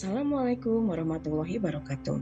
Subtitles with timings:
[0.00, 2.16] Assalamualaikum warahmatullahi wabarakatuh.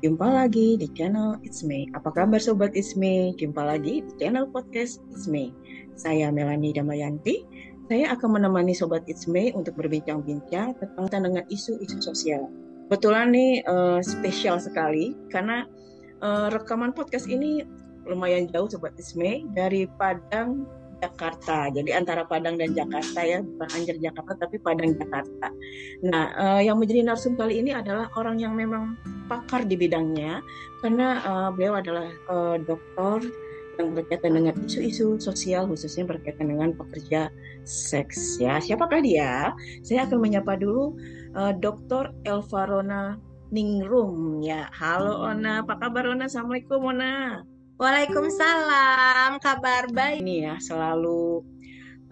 [0.00, 1.84] Jumpa lagi di channel It's Me.
[1.92, 3.36] Apa kabar Sobat It's Me?
[3.36, 5.52] Jumpa lagi di channel podcast It's Me.
[5.92, 7.44] Saya Melani Damayanti.
[7.92, 12.48] Saya akan menemani Sobat It's Me untuk berbincang-bincang tentang dengan isu-isu sosial.
[12.88, 15.68] Kebetulan nih uh, spesial sekali karena
[16.24, 17.60] uh, rekaman podcast ini
[18.08, 20.64] lumayan jauh Sobat It's Me dari Padang
[21.02, 21.66] Jakarta.
[21.74, 25.50] Jadi antara Padang dan Jakarta ya, bukan Anjar Jakarta tapi Padang Jakarta.
[26.06, 28.94] Nah, uh, yang menjadi narsum kali ini adalah orang yang memang
[29.26, 30.38] pakar di bidangnya
[30.78, 33.26] karena uh, beliau adalah uh, dokter
[33.80, 37.34] yang berkaitan dengan isu-isu sosial khususnya berkaitan dengan pekerja
[37.66, 38.62] seks ya.
[38.62, 39.50] Siapakah dia?
[39.82, 40.94] Saya akan menyapa dulu
[41.34, 42.14] uh, Dr.
[42.22, 43.18] Elvarona
[43.50, 44.70] Ningrum ya.
[44.70, 46.30] Halo Ona, apa kabar Ona?
[46.30, 47.42] Assalamualaikum Ona.
[47.82, 50.22] Waalaikumsalam, kabar baik.
[50.22, 51.42] Ini ya selalu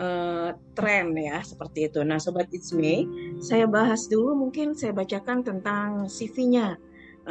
[0.02, 2.02] uh, tren ya seperti itu.
[2.02, 3.06] Nah, sobat It's Me,
[3.38, 6.74] saya bahas dulu mungkin saya bacakan tentang CV-nya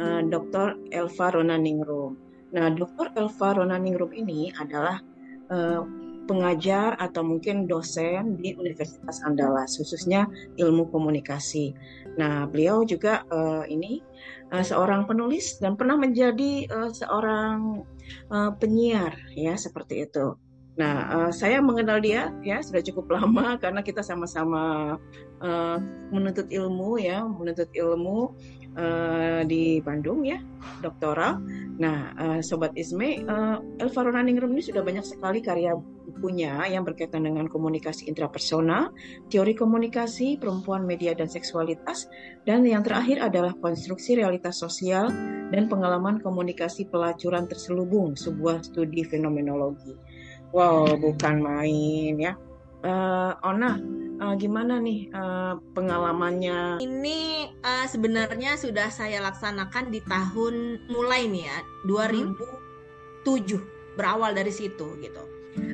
[0.00, 0.80] eh, Dr.
[0.88, 2.16] Elva Ronaningrum.
[2.56, 3.12] Nah, Dr.
[3.12, 5.04] Elva Ronaningrum ini adalah
[5.52, 5.84] uh,
[6.24, 10.24] pengajar atau mungkin dosen di Universitas Andalas, khususnya
[10.56, 11.76] ilmu komunikasi.
[12.16, 14.00] Nah, beliau juga uh, ini
[14.52, 17.86] uh, seorang penulis dan pernah menjadi uh, seorang
[18.30, 20.34] uh, penyiar ya seperti itu.
[20.78, 24.96] Nah, saya mengenal dia ya sudah cukup lama karena kita sama-sama
[26.08, 28.32] menuntut ilmu ya, menuntut ilmu
[28.76, 30.38] uh, di Bandung ya,
[30.84, 31.40] doktoral.
[31.80, 35.74] Nah, uh, sobat Isme, uh, Elva Ronaningrum ini sudah banyak sekali karya
[36.10, 38.92] bukunya yang berkaitan dengan komunikasi intrapersonal,
[39.30, 42.10] teori komunikasi, perempuan, media dan seksualitas,
[42.44, 45.08] dan yang terakhir adalah konstruksi realitas sosial
[45.50, 49.94] dan pengalaman komunikasi pelacuran terselubung, sebuah studi fenomenologi.
[50.50, 52.34] Wow, bukan main ya.
[52.80, 53.78] Uh, Ona,
[54.20, 56.78] uh, gimana nih uh, pengalamannya?
[56.78, 61.58] Ini uh, sebenarnya sudah saya laksanakan di tahun mulai nih ya,
[61.88, 62.36] 2007
[63.24, 63.60] hmm.
[63.96, 65.24] berawal dari situ gitu.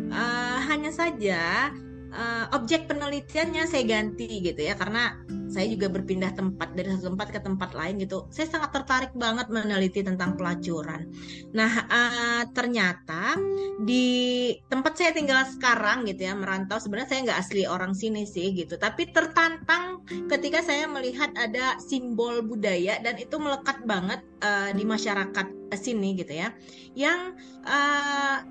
[0.08, 1.68] Uh, hanya saja
[2.16, 7.28] uh, objek penelitiannya saya ganti gitu ya karena saya juga berpindah tempat dari satu tempat
[7.30, 8.26] ke tempat lain gitu.
[8.34, 11.06] Saya sangat tertarik banget meneliti tentang pelacuran.
[11.54, 13.38] Nah, uh, ternyata
[13.86, 18.52] di tempat saya tinggal sekarang gitu ya, merantau sebenarnya saya nggak asli orang sini sih
[18.52, 24.82] gitu, tapi tertantang ketika saya melihat ada simbol budaya dan itu melekat banget uh, di
[24.82, 25.46] masyarakat
[25.78, 26.50] sini gitu ya.
[26.98, 28.42] Yang uh,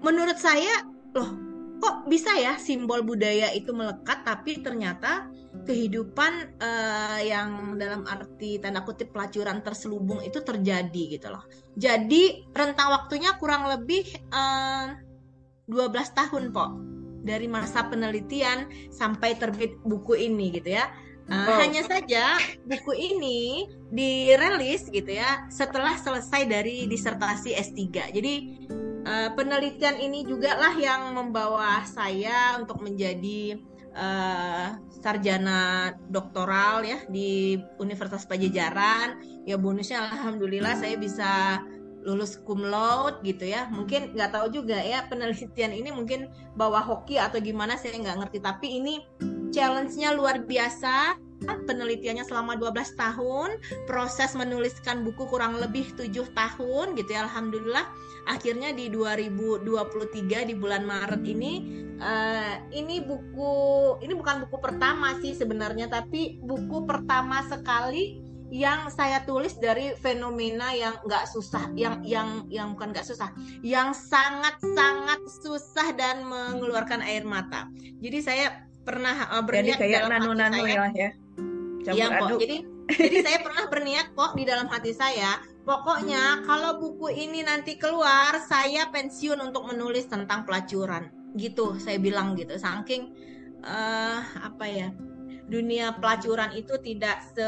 [0.00, 1.49] menurut saya loh
[1.80, 5.32] kok bisa ya simbol budaya itu melekat tapi ternyata
[5.64, 11.42] kehidupan uh, yang dalam arti tanda kutip pelacuran terselubung itu terjadi gitu loh.
[11.74, 16.70] Jadi rentang waktunya kurang lebih uh, eh, 12 tahun kok
[17.26, 20.88] dari masa penelitian sampai terbit buku ini gitu ya.
[21.30, 21.56] Uh, oh.
[21.62, 28.14] Hanya saja buku ini dirilis gitu ya setelah selesai dari disertasi S3.
[28.14, 28.34] Jadi
[29.10, 33.58] uh, penelitian ini juga lah yang membawa saya untuk menjadi
[33.98, 39.18] uh, sarjana doktoral ya di Universitas Pajajaran.
[39.44, 41.60] Ya bonusnya alhamdulillah saya bisa
[42.06, 43.66] lulus cum laude gitu ya.
[43.68, 48.38] Mungkin nggak tahu juga ya penelitian ini mungkin bawa hoki atau gimana saya nggak ngerti.
[48.40, 48.94] Tapi ini
[49.50, 53.50] challenge-nya luar biasa penelitiannya selama 12 tahun,
[53.88, 57.88] proses menuliskan buku kurang lebih tujuh tahun gitu ya alhamdulillah.
[58.28, 61.52] Akhirnya di 2023 di bulan Maret ini
[62.00, 63.52] uh, ini buku
[64.04, 68.20] ini bukan buku pertama sih sebenarnya tapi buku pertama sekali
[68.50, 73.30] yang saya tulis dari fenomena yang nggak susah, yang yang yang bukan nggak susah,
[73.62, 77.70] yang sangat sangat susah dan mengeluarkan air mata.
[78.02, 81.14] Jadi saya pernah uh, berniat Jadi kayak nano-nano ya,
[81.86, 82.38] ya Iya kok.
[82.40, 82.56] Jadi
[82.90, 88.42] jadi saya pernah berniat kok di dalam hati saya, pokoknya kalau buku ini nanti keluar,
[88.42, 91.10] saya pensiun untuk menulis tentang pelacuran.
[91.38, 92.58] Gitu, saya bilang gitu.
[92.58, 93.14] Saking
[93.62, 94.88] uh, apa ya?
[95.50, 97.46] Dunia pelacuran itu tidak se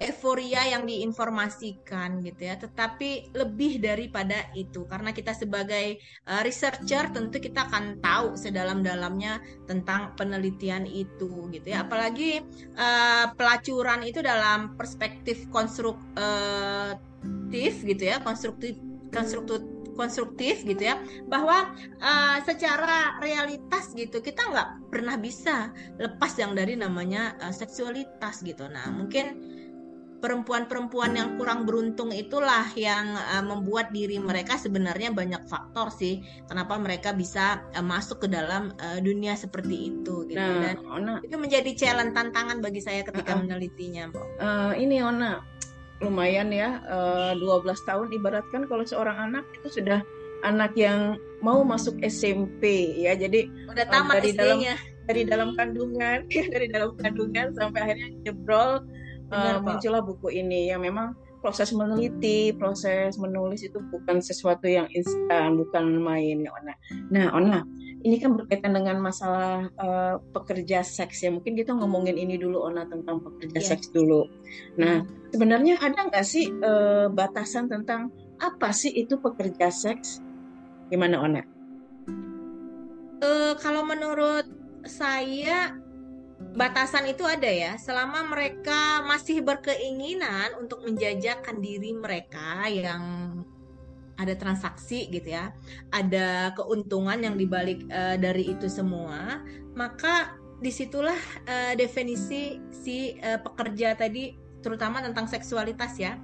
[0.00, 2.56] euforia yang diinformasikan gitu ya.
[2.56, 10.16] Tetapi lebih daripada itu karena kita sebagai uh, researcher tentu kita akan tahu sedalam-dalamnya tentang
[10.16, 11.84] penelitian itu gitu ya.
[11.84, 12.40] Apalagi
[12.80, 16.00] uh, pelacuran itu dalam perspektif konstruktif
[17.84, 18.80] gitu ya konstruktif
[19.12, 19.60] konstruktif
[20.00, 20.96] konstruktif gitu ya.
[21.28, 28.40] Bahwa uh, secara realitas gitu kita nggak pernah bisa lepas yang dari namanya uh, seksualitas
[28.40, 28.64] gitu.
[28.64, 29.59] Nah mungkin
[30.20, 36.76] perempuan-perempuan yang kurang beruntung itulah yang uh, membuat diri mereka sebenarnya banyak faktor sih kenapa
[36.76, 40.36] mereka bisa uh, masuk ke dalam uh, dunia seperti itu gitu.
[40.36, 45.40] Nah, dan Ona, itu menjadi challenge tantangan bagi saya ketika uh, menelitinya uh, ini Ona
[46.00, 48.08] lumayan ya uh, 12 tahun.
[48.12, 50.00] Ibaratkan kalau seorang anak itu sudah
[50.44, 53.12] anak yang mau masuk SMP ya.
[53.16, 54.58] Jadi udah tamat dari dalam
[55.04, 56.24] dari dalam kandungan
[56.54, 58.84] dari dalam kandungan sampai akhirnya jebrol
[59.30, 65.56] uh, muncullah buku ini yang memang proses meneliti, proses menulis itu bukan sesuatu yang instan,
[65.56, 66.74] bukan main ya Ona.
[67.08, 67.64] Nah Ona,
[68.04, 71.32] ini kan berkaitan dengan masalah uh, pekerja seks ya.
[71.32, 73.68] Mungkin kita ngomongin ini dulu Ona tentang pekerja yeah.
[73.72, 74.28] seks dulu.
[74.76, 75.00] Nah
[75.32, 80.20] sebenarnya ada nggak sih uh, batasan tentang apa sih itu pekerja seks?
[80.92, 81.42] Gimana Ona?
[83.20, 84.44] Uh, kalau menurut
[84.84, 85.76] saya
[86.56, 87.76] batasan itu ada ya.
[87.76, 93.04] Selama mereka masih berkeinginan untuk menjajakan diri mereka yang
[94.20, 95.48] ada transaksi gitu ya
[95.88, 99.40] ada keuntungan yang dibalik uh, dari itu semua
[99.72, 101.16] maka di situlah
[101.48, 106.20] uh, definisi si uh, pekerja tadi terutama tentang seksualitas ya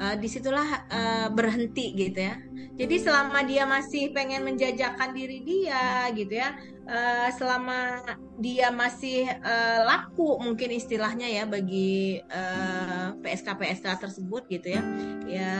[0.00, 2.36] uh, di situlah uh, berhenti gitu ya.
[2.76, 6.52] Jadi selama dia masih pengen menjajakan diri dia gitu ya,
[6.84, 8.04] uh, selama
[8.36, 14.82] dia masih uh, laku mungkin istilahnya ya bagi uh, PSK PSK tersebut gitu ya,
[15.24, 15.52] ya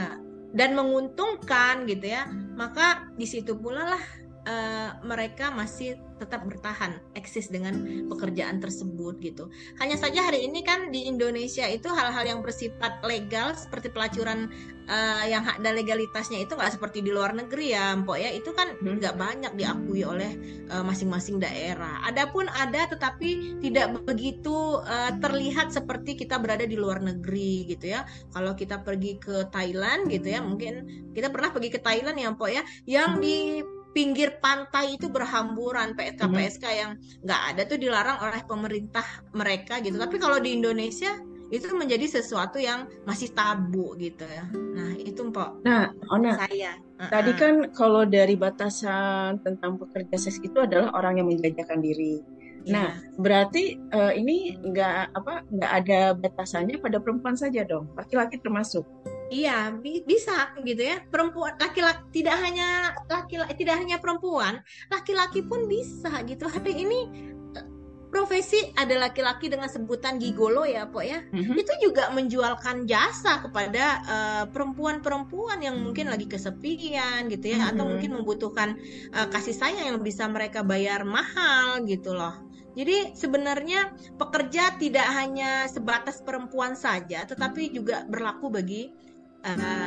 [0.52, 4.04] dan menguntungkan gitu ya, maka di situ pula lah
[4.44, 9.52] uh, mereka masih tetap bertahan eksis dengan pekerjaan tersebut gitu.
[9.80, 14.48] Hanya saja hari ini kan di Indonesia itu hal-hal yang bersifat legal seperti pelacuran
[14.88, 18.30] uh, yang ada legalitasnya itu nggak seperti di luar negeri ya, Mpok ya.
[18.32, 18.96] Itu kan hmm.
[19.02, 20.32] nggak banyak diakui oleh
[20.72, 22.00] uh, masing-masing daerah.
[22.08, 28.08] Adapun ada tetapi tidak begitu uh, terlihat seperti kita berada di luar negeri gitu ya.
[28.32, 32.50] Kalau kita pergi ke Thailand gitu ya, mungkin kita pernah pergi ke Thailand ya, Mpok
[32.50, 33.60] ya, yang di
[33.96, 36.76] pinggir pantai itu berhamburan PSK PSK hmm.
[36.76, 36.90] yang
[37.24, 39.96] nggak ada tuh dilarang oleh pemerintah mereka gitu.
[39.96, 41.16] Tapi kalau di Indonesia
[41.48, 44.44] itu menjadi sesuatu yang masih tabu gitu ya.
[44.52, 45.64] Nah itu mpok.
[45.64, 46.76] Nah Ona saya.
[46.96, 52.20] Tadi kan kalau dari batasan tentang pekerja seks itu adalah orang yang menjajakan diri.
[52.66, 52.72] Ya.
[52.72, 58.82] Nah, berarti uh, ini nggak apa nggak ada batasannya pada perempuan saja dong, laki-laki termasuk.
[59.26, 61.02] Iya, bi bisa gitu ya.
[61.10, 66.46] Perempuan laki-laki tidak hanya laki-laki tidak hanya perempuan, laki-laki pun bisa gitu.
[66.54, 66.98] Hari ini
[67.58, 67.66] eh,
[68.06, 71.26] profesi ada laki-laki dengan sebutan gigolo ya, Pok ya.
[71.26, 71.56] Mm-hmm.
[71.58, 77.70] Itu juga menjualkan jasa kepada uh, perempuan-perempuan yang mungkin lagi kesepian gitu ya mm-hmm.
[77.74, 78.68] atau mungkin membutuhkan
[79.10, 82.46] uh, kasih sayang yang bisa mereka bayar mahal gitu loh.
[82.76, 83.88] Jadi sebenarnya
[84.20, 88.92] pekerja tidak hanya sebatas perempuan saja, tetapi juga berlaku bagi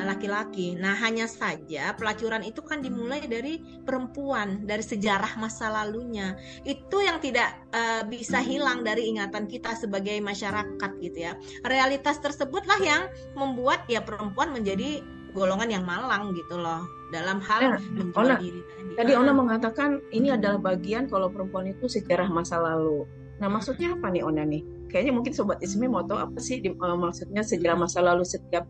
[0.07, 0.77] laki-laki.
[0.77, 6.39] Uh, nah, hanya saja pelacuran itu kan dimulai dari perempuan, dari sejarah masa lalunya.
[6.63, 11.35] Itu yang tidak uh, bisa hilang dari ingatan kita sebagai masyarakat gitu ya.
[11.67, 15.03] Realitas tersebutlah yang membuat ya perempuan menjadi
[15.33, 16.81] golongan yang malang gitu loh
[17.13, 18.91] dalam hal nah, menjual Ona, diri tadi.
[18.97, 23.06] Tadi Ona mengatakan ini adalah bagian kalau perempuan itu sejarah masa lalu.
[23.39, 24.61] Nah, maksudnya apa nih Ona nih?
[24.89, 28.65] Kayaknya mungkin sobat Ismi mau tahu apa sih di, uh, maksudnya sejarah masa lalu setiap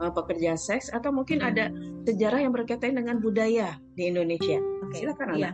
[0.00, 1.70] uh, pekerja seks atau mungkin ada
[2.06, 4.58] sejarah yang berkaitan dengan budaya di Indonesia.
[4.88, 5.04] Okay.
[5.04, 5.52] Silakan Iya.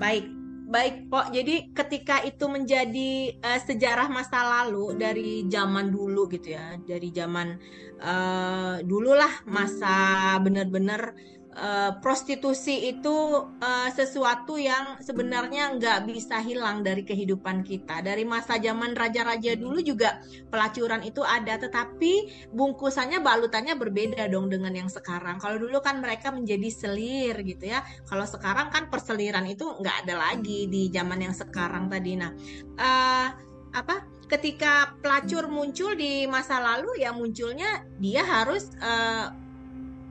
[0.00, 0.24] Baik,
[0.72, 1.26] baik Pok.
[1.34, 7.58] Jadi ketika itu menjadi uh, sejarah masa lalu dari zaman dulu gitu ya, dari zaman
[8.00, 11.12] uh, dululah masa benar-benar
[11.56, 13.16] uh, prostitusi itu
[13.60, 18.00] uh, sesuatu yang sebenarnya nggak bisa hilang dari kehidupan kita.
[18.00, 24.72] Dari masa zaman raja-raja dulu juga pelacuran itu ada, tetapi bungkusannya balutannya berbeda dong dengan
[24.72, 25.38] yang sekarang.
[25.38, 27.84] Kalau dulu kan mereka menjadi selir gitu ya.
[28.08, 32.16] Kalau sekarang kan perseliran itu nggak ada lagi di zaman yang sekarang tadi.
[32.16, 32.32] Nah,
[32.80, 33.28] uh,
[33.72, 34.08] apa?
[34.32, 39.28] Ketika pelacur muncul di masa lalu ya munculnya dia harus uh,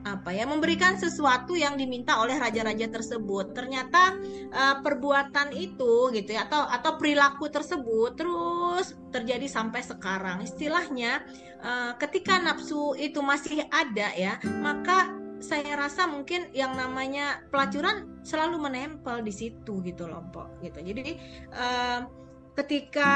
[0.02, 3.54] apa ya memberikan sesuatu yang diminta oleh raja-raja tersebut.
[3.54, 4.18] Ternyata
[4.52, 10.42] uh, perbuatan itu gitu ya atau atau perilaku tersebut terus terjadi sampai sekarang.
[10.42, 11.22] Istilahnya
[11.62, 18.62] uh, ketika nafsu itu masih ada ya maka saya rasa mungkin yang namanya pelacuran selalu
[18.62, 20.80] menempel di situ gitu loh Pok gitu.
[20.86, 21.18] Jadi
[21.58, 22.21] uh,
[22.62, 23.12] ketika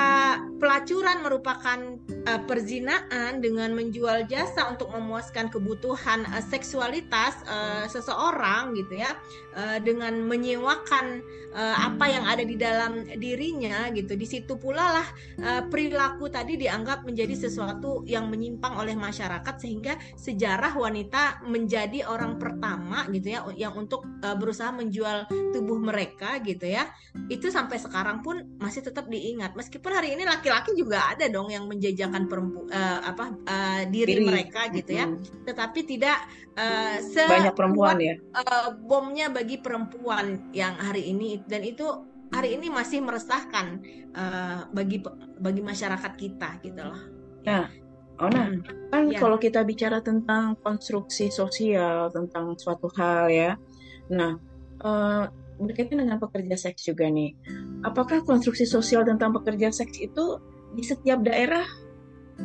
[0.57, 1.77] pelacuran merupakan
[2.25, 9.13] uh, perzinaan dengan menjual jasa untuk memuaskan kebutuhan uh, seksualitas uh, seseorang gitu ya
[9.55, 11.19] uh, dengan menyewakan
[11.51, 14.15] uh, apa yang ada di dalam dirinya gitu.
[14.15, 15.07] Di situ pula lah
[15.43, 22.39] uh, perilaku tadi dianggap menjadi sesuatu yang menyimpang oleh masyarakat sehingga sejarah wanita menjadi orang
[22.39, 26.87] pertama gitu ya yang untuk uh, berusaha menjual tubuh mereka gitu ya.
[27.27, 29.55] Itu sampai sekarang pun masih tetap di diingat.
[29.55, 34.25] Meskipun hari ini laki-laki juga ada dong yang menjajakan perempu uh, apa uh, diri, diri.
[34.27, 35.09] mereka gitu ya.
[35.47, 36.19] Tetapi tidak
[36.55, 36.97] uh,
[37.27, 41.85] banyak perempuan ya uh, bomnya bagi perempuan yang hari ini dan itu
[42.33, 43.79] hari ini masih meresahkan
[44.17, 45.03] uh, bagi
[45.39, 47.01] bagi masyarakat kita gitu loh
[47.45, 47.69] nah
[48.15, 48.91] Ona, hmm.
[48.95, 49.19] kan ya.
[49.19, 53.59] kalau kita bicara tentang konstruksi sosial tentang suatu hal ya,
[54.07, 54.39] nah
[54.87, 55.27] uh,
[55.59, 57.35] berkaitan dengan pekerja seks juga nih.
[57.83, 60.39] Apakah konstruksi sosial tentang pekerja seks itu
[60.71, 61.67] di setiap daerah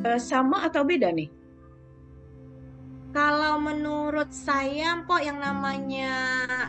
[0.02, 1.31] uh, sama atau beda nih?
[3.11, 6.14] Kalau menurut saya, Mpok, yang namanya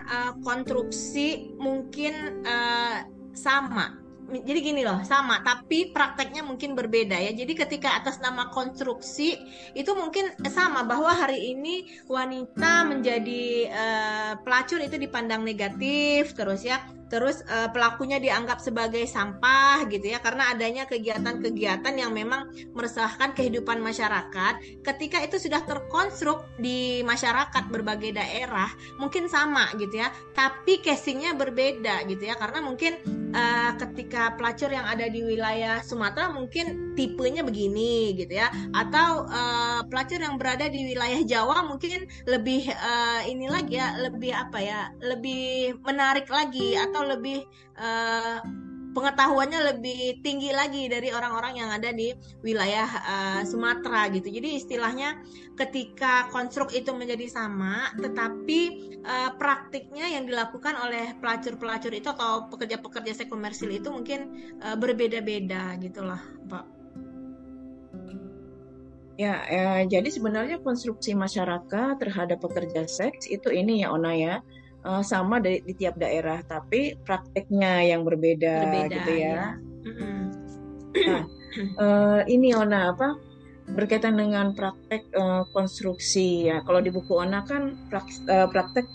[0.10, 3.06] uh, konstruksi mungkin uh,
[3.38, 4.02] sama.
[4.32, 7.36] Jadi gini loh sama tapi prakteknya mungkin berbeda ya.
[7.36, 9.36] Jadi ketika atas nama konstruksi
[9.76, 16.80] itu mungkin sama bahwa hari ini wanita menjadi uh, pelacur itu dipandang negatif terus ya
[17.12, 23.84] terus uh, pelakunya dianggap sebagai sampah gitu ya karena adanya kegiatan-kegiatan yang memang meresahkan kehidupan
[23.84, 24.80] masyarakat.
[24.80, 32.08] Ketika itu sudah terkonstruk di masyarakat berbagai daerah mungkin sama gitu ya tapi casingnya berbeda
[32.08, 32.40] gitu ya.
[32.40, 32.96] Karena mungkin
[33.36, 38.48] uh, ketika pelacur yang ada di wilayah Sumatera mungkin tipenya begini gitu ya.
[38.72, 44.32] Atau uh, pelacur yang berada di wilayah Jawa mungkin lebih uh, ini lagi ya lebih
[44.32, 47.42] apa ya lebih menarik lagi atau atau lebih
[47.82, 48.38] uh,
[48.92, 52.14] pengetahuannya lebih tinggi lagi dari orang-orang yang ada di
[52.46, 54.30] wilayah uh, Sumatera gitu.
[54.30, 55.18] Jadi istilahnya
[55.58, 58.62] ketika konstruk itu menjadi sama, tetapi
[59.02, 65.80] uh, praktiknya yang dilakukan oleh pelacur-pelacur itu atau pekerja-pekerja seks komersil itu mungkin uh, berbeda-beda
[65.82, 66.84] gitulah, Pak.
[69.20, 74.42] Ya, ya, jadi sebenarnya konstruksi masyarakat terhadap pekerja seks itu ini ya Ona ya
[74.86, 79.34] uh, sama di, di tiap daerah, tapi prakteknya yang berbeda, berbeda gitu ya.
[79.34, 79.48] ya.
[80.92, 81.24] Nah,
[81.80, 83.16] uh, ini Ona apa
[83.72, 86.60] berkaitan dengan praktek uh, konstruksi ya.
[86.68, 88.86] Kalau di buku Ona kan prak, uh, praktek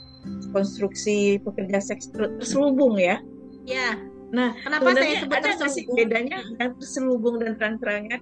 [0.51, 3.23] konstruksi pekerja seks terselubung ya.
[3.67, 3.95] Ya.
[4.35, 5.97] Nah, kenapa saya sebut ada terselubung?
[5.97, 8.21] bedanya yang terselubung dan terang-terangan?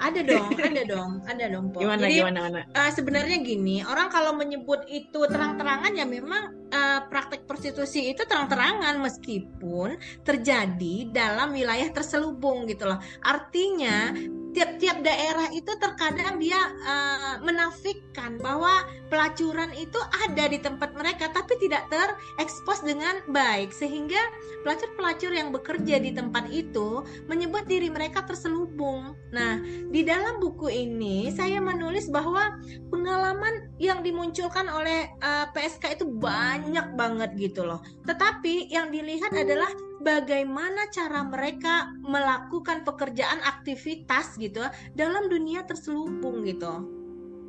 [0.00, 1.66] Ada dong, ada dong, ada dong.
[1.76, 1.84] Po.
[1.84, 2.60] Gimana, Jadi, gimana, gimana?
[2.72, 8.96] Uh, sebenarnya gini, orang kalau menyebut itu terang-terangan ya memang uh, praktek prostitusi itu terang-terangan
[8.96, 12.96] meskipun terjadi dalam wilayah terselubung gitu loh.
[13.20, 14.16] Artinya
[14.50, 21.58] tiap-tiap daerah itu terkadang dia uh, menafikan bahwa pelacuran itu ada di tempat mereka tapi
[21.58, 24.18] tidak terekspos dengan baik sehingga
[24.62, 29.14] pelacur-pelacur yang bekerja di tempat itu menyebut diri mereka terselubung.
[29.34, 29.58] Nah,
[29.90, 32.58] di dalam buku ini saya menulis bahwa
[32.90, 37.82] pengalaman yang dimunculkan oleh uh, eh, PSK itu banyak banget gitu loh.
[38.04, 44.64] Tetapi yang dilihat adalah bagaimana cara mereka melakukan pekerjaan aktivitas gitu
[44.96, 47.00] dalam dunia terselubung gitu.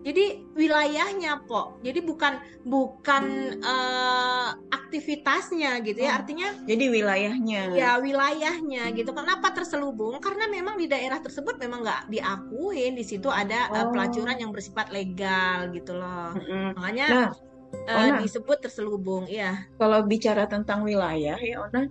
[0.01, 6.49] Jadi wilayahnya po, jadi bukan bukan uh, aktivitasnya gitu ya, oh, artinya.
[6.65, 7.77] Jadi wilayahnya.
[7.77, 9.13] Ya wilayahnya gitu.
[9.13, 10.17] Kenapa terselubung?
[10.17, 13.77] Karena memang di daerah tersebut memang nggak diakuin di situ ada oh.
[13.77, 16.33] uh, pelacuran yang bersifat legal gitu loh.
[16.33, 16.67] Mm -hmm.
[16.81, 17.29] Makanya nah,
[17.93, 19.69] uh, disebut terselubung, ya.
[19.77, 21.85] Kalau bicara tentang wilayah ya Ona,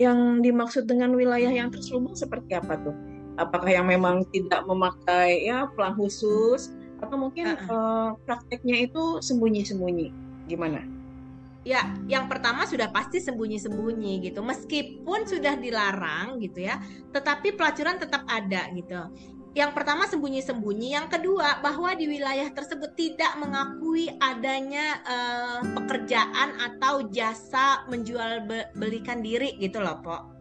[0.00, 2.96] yang dimaksud dengan wilayah yang terselubung seperti apa tuh?
[3.36, 6.72] Apakah yang memang tidak memakai ya pelang khusus
[7.04, 7.68] atau mungkin uh -uh.
[7.68, 10.08] Uh, prakteknya itu sembunyi-sembunyi?
[10.48, 10.80] Gimana?
[11.60, 14.40] Ya, yang pertama sudah pasti sembunyi-sembunyi gitu.
[14.40, 16.80] Meskipun sudah dilarang gitu ya,
[17.12, 18.96] tetapi pelacuran tetap ada gitu
[19.50, 27.10] yang pertama sembunyi-sembunyi, yang kedua bahwa di wilayah tersebut tidak mengakui adanya uh, pekerjaan atau
[27.10, 28.46] jasa menjual
[28.78, 30.39] belikan diri gitu loh, Pok.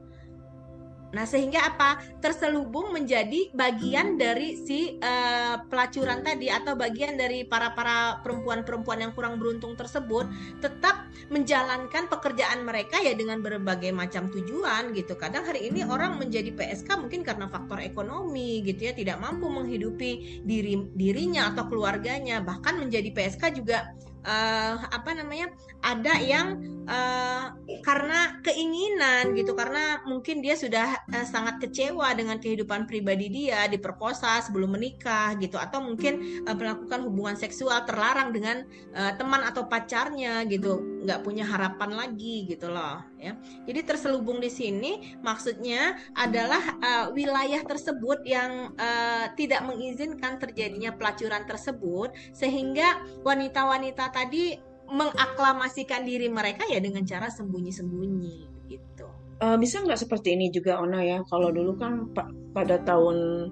[1.10, 1.98] Nah, sehingga apa?
[2.22, 9.14] Terselubung menjadi bagian dari si uh, pelacuran tadi atau bagian dari para para perempuan-perempuan yang
[9.18, 10.30] kurang beruntung tersebut
[10.62, 15.18] tetap menjalankan pekerjaan mereka ya dengan berbagai macam tujuan gitu.
[15.18, 20.46] Kadang hari ini orang menjadi PSK mungkin karena faktor ekonomi gitu ya, tidak mampu menghidupi
[20.46, 22.42] diri dirinya atau keluarganya.
[22.46, 26.60] Bahkan menjadi PSK juga uh, apa namanya ada yang
[26.90, 33.70] uh, karena keinginan gitu karena mungkin dia sudah uh, sangat kecewa dengan kehidupan pribadi dia
[33.72, 38.66] diperkosa sebelum menikah gitu atau mungkin uh, melakukan hubungan seksual terlarang dengan
[38.98, 43.36] uh, teman atau pacarnya gitu nggak punya harapan lagi gitu loh ya
[43.68, 51.44] jadi terselubung di sini maksudnya adalah uh, wilayah tersebut yang uh, tidak mengizinkan terjadinya pelacuran
[51.44, 54.56] tersebut sehingga wanita-wanita tadi
[54.90, 58.38] mengaklamasikan diri mereka ya dengan cara sembunyi-sembunyi
[58.72, 59.06] gitu.
[59.44, 61.22] Uh, bisa nggak seperti ini juga Ona ya?
[61.30, 63.48] Kalau dulu kan pa pada tahun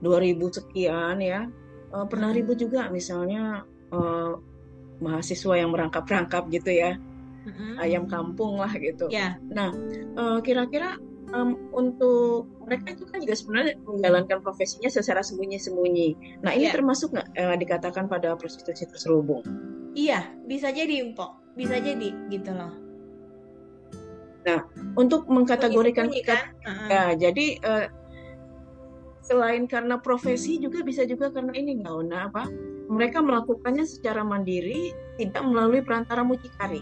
[0.00, 1.44] 2000 sekian ya
[1.92, 4.32] uh, pernah ribut juga misalnya uh,
[4.98, 6.98] mahasiswa yang merangkap-rangkap gitu ya,
[7.46, 7.82] mm-hmm.
[7.82, 9.06] ayam kampung lah gitu.
[9.12, 9.38] Yeah.
[9.52, 9.70] Nah
[10.42, 10.98] kira-kira
[11.32, 16.40] um, untuk mereka itu kan juga sebenarnya menjalankan profesinya secara sembunyi-sembunyi.
[16.44, 16.74] Nah ini yeah.
[16.74, 19.44] termasuk nggak uh, dikatakan pada prostitusi terselubung?
[19.98, 22.72] Iya, bisa jadi Mpok, bisa jadi gitu loh.
[24.46, 24.64] Nah,
[24.96, 26.54] untuk mengkategorikan kan?
[26.64, 26.88] uh-huh.
[26.88, 27.86] ya, jadi uh,
[29.20, 32.48] selain karena profesi juga bisa juga karena ini nggak apa
[32.88, 36.80] mereka melakukannya secara mandiri tidak melalui perantara mucikari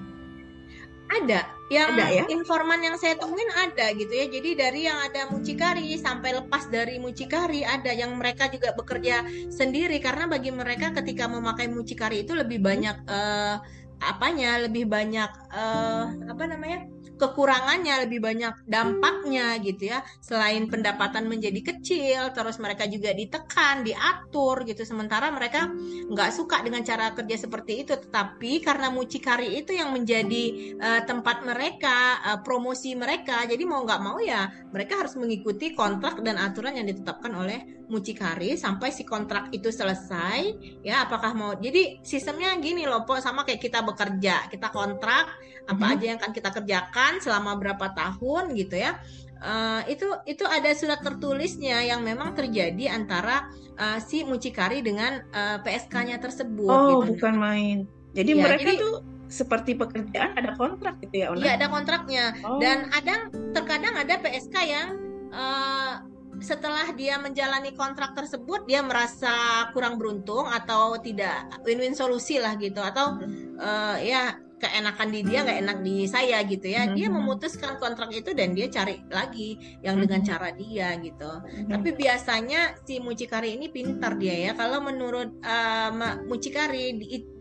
[1.11, 1.41] ada.
[1.67, 2.25] Yang ada, ya?
[2.31, 4.31] informan yang saya temuin ada gitu ya.
[4.31, 9.99] Jadi dari yang ada mucikari sampai lepas dari mucikari ada yang mereka juga bekerja sendiri.
[9.99, 13.59] Karena bagi mereka ketika memakai mucikari itu lebih banyak uh,
[14.01, 16.87] apanya lebih banyak uh, apa namanya
[17.17, 20.05] kekurangannya lebih banyak dampaknya gitu ya.
[20.21, 24.85] Selain pendapatan menjadi kecil terus mereka juga ditekan diatur gitu.
[24.85, 25.73] Sementara mereka
[26.13, 27.97] nggak suka dengan cara kerja seperti itu.
[27.97, 34.03] Tetapi karena mucikari itu yang menjadi uh, tempat mereka uh, promosi mereka jadi mau nggak
[34.05, 39.51] mau ya mereka harus mengikuti kontrak dan aturan yang ditetapkan oleh mucikari sampai si kontrak
[39.55, 44.71] itu selesai ya apakah mau jadi sistemnya gini loh po sama kayak kita bekerja kita
[44.75, 45.31] kontrak
[45.67, 45.93] apa hmm.
[45.97, 48.99] aja yang akan kita kerjakan selama berapa tahun gitu ya
[49.43, 55.59] uh, itu itu ada surat tertulisnya yang memang terjadi antara uh, si mucikari dengan uh,
[55.63, 57.17] PSK-nya tersebut oh gitu.
[57.17, 57.79] bukan main
[58.17, 58.95] jadi ya, mereka jadi, tuh
[59.27, 62.63] seperti pekerjaan ada kontrak gitu ya Iya ada kontraknya oh.
[62.63, 64.89] dan ada terkadang ada PSK yang
[65.35, 72.55] uh, setelah dia menjalani kontrak tersebut dia merasa kurang beruntung atau tidak win-win solusi lah
[72.61, 72.81] gitu.
[72.81, 73.21] Atau
[73.61, 76.89] uh, ya keenakan di dia nggak enak di saya gitu ya.
[76.93, 81.31] Dia memutuskan kontrak itu dan dia cari lagi yang dengan cara dia gitu.
[81.69, 84.53] Tapi biasanya si mucikari ini pintar dia ya.
[84.57, 85.91] Kalau menurut uh,
[86.25, 86.97] mucikari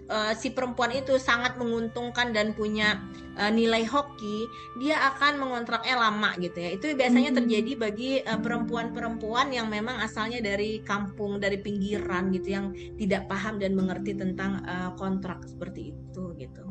[0.09, 3.01] uh, si perempuan itu sangat menguntungkan dan punya
[3.37, 4.45] uh, nilai hoki,
[4.81, 6.69] dia akan mengontraknya lama gitu ya.
[6.75, 7.39] Itu biasanya hmm.
[7.43, 12.65] terjadi bagi perempuan perempuan-perempuan yang memang asalnya dari kampung, dari pinggiran gitu yang
[12.97, 16.65] tidak paham dan mengerti tentang uh, kontrak seperti itu gitu.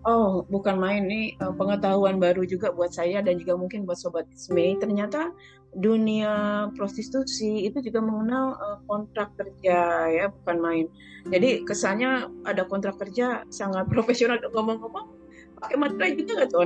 [0.00, 4.80] Oh, bukan main nih pengetahuan baru juga buat saya dan juga mungkin buat sobat Isme.
[4.80, 5.28] Ternyata
[5.70, 10.86] dunia prostitusi itu juga mengenal uh, kontrak kerja ya bukan main.
[11.30, 15.20] Jadi kesannya ada kontrak kerja sangat profesional ngomong-ngomong
[15.60, 16.64] pakai materai juga nggak tuh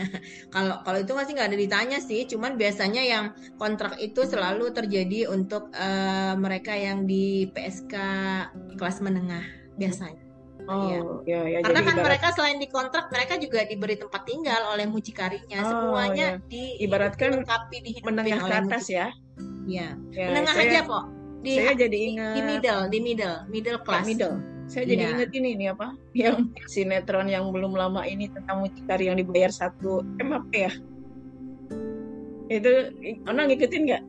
[0.54, 5.28] kalau kalau itu masih nggak ada ditanya sih cuman biasanya yang kontrak itu selalu terjadi
[5.28, 7.94] untuk uh, mereka yang di PSK
[8.78, 9.42] kelas menengah
[9.76, 10.29] biasanya
[10.70, 11.58] Oh, ya, ya.
[11.66, 12.06] Karena kan ibarat...
[12.06, 15.66] mereka selain dikontrak, mereka juga diberi tempat tinggal oleh mucikarinya.
[15.66, 16.46] Oh, Semuanya ya.
[16.46, 17.42] di ibaratkan
[17.74, 19.10] di menengah ke atas ya.
[19.66, 19.98] Iya.
[20.14, 21.04] Ya, menengah saya, aja kok.
[21.42, 24.06] Di, saya jadi ingat di middle, di middle, middle class.
[24.06, 24.36] Ya, middle.
[24.70, 25.10] Saya jadi ya.
[25.18, 25.88] ingat ini nih apa?
[26.14, 26.36] Yang
[26.70, 30.72] sinetron yang belum lama ini tentang mucikari yang dibayar satu M apa ya?
[32.46, 32.70] Itu
[33.26, 34.02] Ona ngikutin nggak?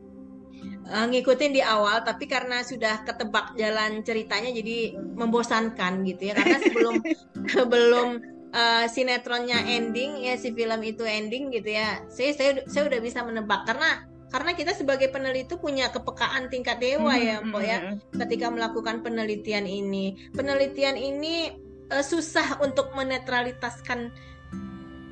[0.88, 6.34] Uh, ngikutin di awal tapi karena sudah ketebak jalan ceritanya jadi membosankan gitu ya.
[6.38, 6.94] Karena sebelum
[7.72, 8.08] belum
[8.54, 13.22] uh, sinetronnya ending ya si film itu ending gitu ya saya saya saya udah bisa
[13.22, 13.66] menebak.
[13.68, 17.78] Karena karena kita sebagai peneliti punya kepekaan tingkat dewa ya Mbak ya
[18.16, 20.16] ketika melakukan penelitian ini.
[20.32, 21.52] Penelitian ini
[21.92, 24.08] uh, susah untuk menetralitaskan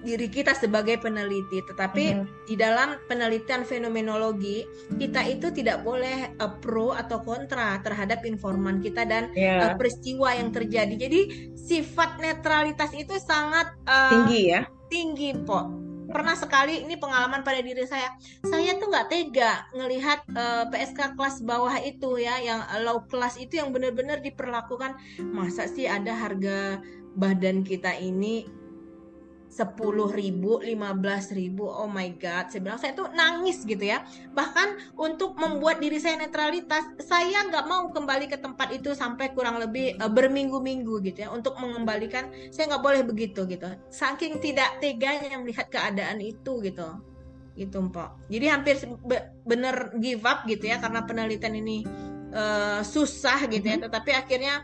[0.01, 2.47] diri kita sebagai peneliti, tetapi mm -hmm.
[2.49, 4.65] di dalam penelitian fenomenologi
[4.97, 9.73] kita itu tidak boleh uh, pro atau kontra terhadap informan kita dan yeah.
[9.73, 10.95] uh, peristiwa yang terjadi.
[10.97, 11.21] Jadi
[11.55, 15.69] sifat netralitas itu sangat uh, tinggi ya, tinggi po.
[16.11, 18.11] Pernah sekali ini pengalaman pada diri saya,
[18.43, 23.63] saya tuh nggak tega ngelihat uh, PSK kelas bawah itu ya, yang low class itu
[23.63, 24.99] yang benar-benar diperlakukan.
[25.31, 26.83] Masa sih ada harga
[27.15, 28.47] badan kita ini
[29.51, 34.07] sepuluh ribu, lima belas ribu, oh my god, saya bilang saya tuh nangis gitu ya.
[34.31, 39.59] Bahkan untuk membuat diri saya netralitas, saya nggak mau kembali ke tempat itu sampai kurang
[39.59, 41.35] lebih uh, berminggu-minggu gitu ya.
[41.35, 43.67] Untuk mengembalikan, saya nggak boleh begitu gitu.
[43.91, 46.87] Saking tidak teganya melihat keadaan itu gitu,
[47.59, 48.31] gitu Mpok.
[48.31, 48.79] Jadi hampir
[49.43, 51.83] bener give up gitu ya karena penelitian ini
[52.31, 53.83] uh, susah gitu ya.
[53.83, 53.91] Mm-hmm.
[53.91, 54.55] Tetapi akhirnya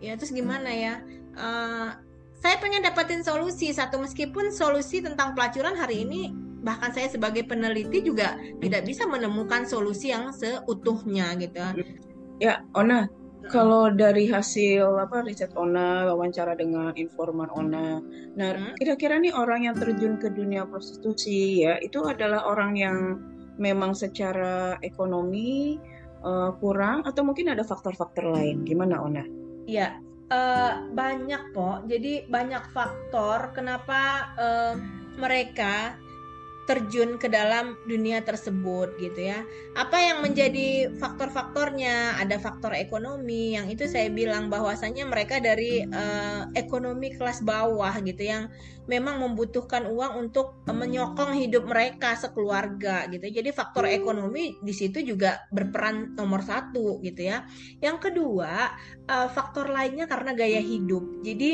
[0.00, 1.04] ya terus gimana ya?
[1.36, 1.92] Uh,
[2.40, 8.04] saya pengen dapetin solusi satu meskipun solusi tentang pelacuran hari ini bahkan saya sebagai peneliti
[8.04, 11.60] juga tidak bisa menemukan solusi yang seutuhnya gitu.
[12.40, 13.08] Ya, Ona,
[13.48, 18.00] kalau dari hasil apa riset Ona, wawancara dengan informan Ona,
[18.36, 18.76] nah hmm?
[18.76, 22.96] kira-kira nih orang yang terjun ke dunia prostitusi ya itu adalah orang yang
[23.56, 25.80] memang secara ekonomi
[26.24, 28.64] uh, kurang atau mungkin ada faktor-faktor lain?
[28.68, 29.24] Gimana Ona?
[29.64, 29.96] Ya,
[30.30, 31.84] uh, banyak kok.
[31.90, 34.00] Jadi banyak faktor kenapa
[34.38, 34.74] uh,
[35.18, 35.98] mereka
[36.68, 39.42] terjun ke dalam dunia tersebut gitu ya.
[39.74, 42.20] Apa yang menjadi faktor-faktornya?
[42.20, 48.22] Ada faktor ekonomi yang itu saya bilang bahwasanya mereka dari uh, ekonomi kelas bawah gitu
[48.22, 48.52] yang
[48.90, 53.30] memang membutuhkan uang untuk menyokong hidup mereka sekeluarga gitu.
[53.30, 57.46] Jadi faktor ekonomi di situ juga berperan nomor satu gitu ya.
[57.78, 58.74] Yang kedua
[59.06, 61.22] uh, faktor lainnya karena gaya hidup.
[61.22, 61.50] Jadi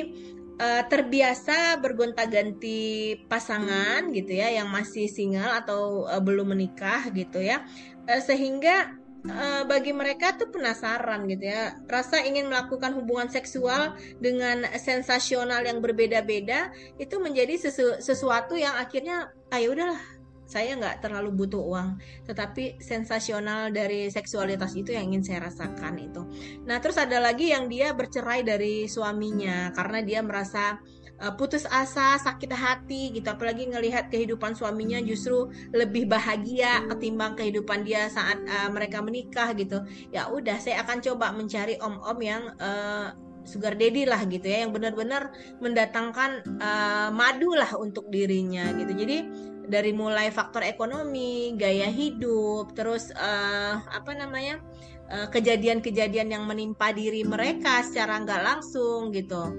[0.61, 7.64] uh, terbiasa bergonta-ganti pasangan gitu ya yang masih single atau uh, belum menikah gitu ya.
[8.09, 8.97] Uh, sehingga
[9.29, 11.77] uh, bagi mereka tuh penasaran gitu ya.
[11.87, 19.31] Rasa ingin melakukan hubungan seksual dengan sensasional yang berbeda-beda itu menjadi sesu sesuatu yang akhirnya
[19.55, 20.03] ayo ah, udahlah
[20.47, 26.23] saya nggak terlalu butuh uang tetapi sensasional dari seksualitas itu yang ingin saya rasakan itu.
[26.65, 30.79] Nah terus ada lagi yang dia bercerai dari suaminya karena dia merasa
[31.21, 33.29] uh, putus asa sakit hati gitu.
[33.29, 39.83] Apalagi ngelihat kehidupan suaminya justru lebih bahagia ketimbang kehidupan dia saat uh, mereka menikah gitu.
[40.13, 43.13] Ya udah saya akan coba mencari om-om yang uh,
[43.47, 45.31] sugar daddy lah gitu ya yang benar-benar
[45.63, 48.93] mendatangkan uh, madu lah untuk dirinya gitu.
[48.93, 49.19] Jadi
[49.67, 54.63] dari mulai faktor ekonomi, gaya hidup, terus uh, apa namanya
[55.07, 59.55] kejadian kejadian-kejadian yang menimpa diri mereka secara nggak langsung gitu,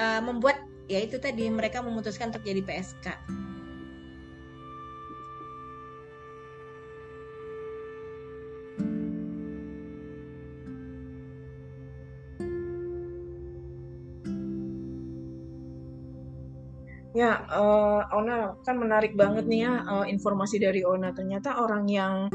[0.00, 3.06] uh, membuat ya itu tadi mereka memutuskan untuk jadi PSK.
[17.12, 21.12] Ya, uh, Ona kan menarik banget nih ya uh, informasi dari Ona.
[21.12, 22.32] Ternyata orang yang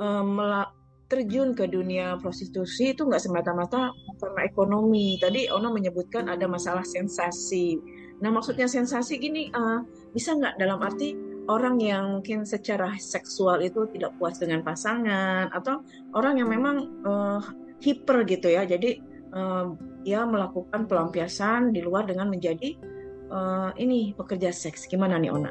[0.00, 0.64] uh,
[1.04, 5.20] terjun ke dunia prostitusi itu nggak semata-mata karena ekonomi.
[5.20, 7.76] Tadi Ona menyebutkan ada masalah sensasi.
[8.24, 9.84] Nah, maksudnya sensasi gini, uh,
[10.16, 11.12] bisa nggak dalam arti
[11.44, 15.84] orang yang mungkin secara seksual itu tidak puas dengan pasangan atau
[16.16, 17.44] orang yang memang uh,
[17.84, 18.64] hiper gitu ya.
[18.64, 18.96] Jadi
[19.36, 19.68] uh,
[20.00, 22.93] ya melakukan pelampiasan di luar dengan menjadi
[23.30, 24.88] uh, ini pekerja seks.
[24.88, 25.50] Gimana nih Ona?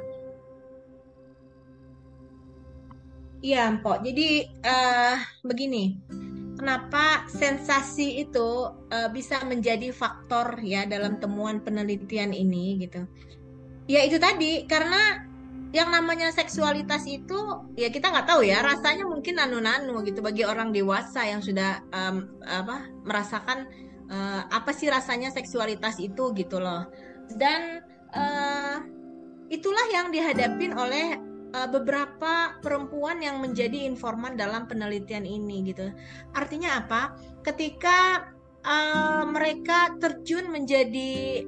[3.44, 4.08] Iya, Mpok.
[4.08, 6.00] Jadi uh, begini,
[6.56, 13.04] kenapa sensasi itu uh, bisa menjadi faktor ya dalam temuan penelitian ini gitu?
[13.92, 15.28] Ya itu tadi karena
[15.74, 20.70] yang namanya seksualitas itu ya kita nggak tahu ya rasanya mungkin nanu-nanu gitu bagi orang
[20.70, 23.66] dewasa yang sudah um, apa merasakan
[24.14, 26.94] uh, apa sih rasanya seksualitas itu gitu loh
[27.36, 27.84] dan
[28.14, 28.84] uh,
[29.50, 31.18] itulah yang dihadapin oleh
[31.54, 35.94] uh, beberapa perempuan yang menjadi informan dalam penelitian ini gitu.
[36.34, 37.16] Artinya apa?
[37.46, 38.30] Ketika
[38.66, 41.46] uh, mereka terjun menjadi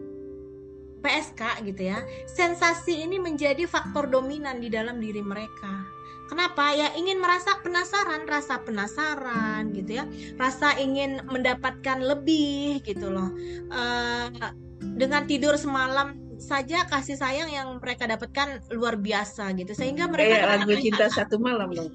[1.02, 5.86] PSK gitu ya, sensasi ini menjadi faktor dominan di dalam diri mereka.
[6.26, 6.74] Kenapa?
[6.74, 10.10] Ya ingin merasa penasaran, rasa penasaran gitu ya,
[10.42, 13.30] rasa ingin mendapatkan lebih gitu loh.
[13.70, 14.34] Uh,
[14.82, 19.72] dengan tidur semalam saja kasih sayang yang mereka dapatkan luar biasa gitu.
[19.72, 21.92] Sehingga mereka kayak lagu cinta satu malam dong.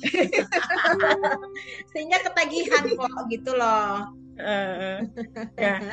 [1.93, 4.11] Sehingga ketagihan kok gitu loh.
[4.41, 5.05] Uh,
[5.61, 5.93] ya.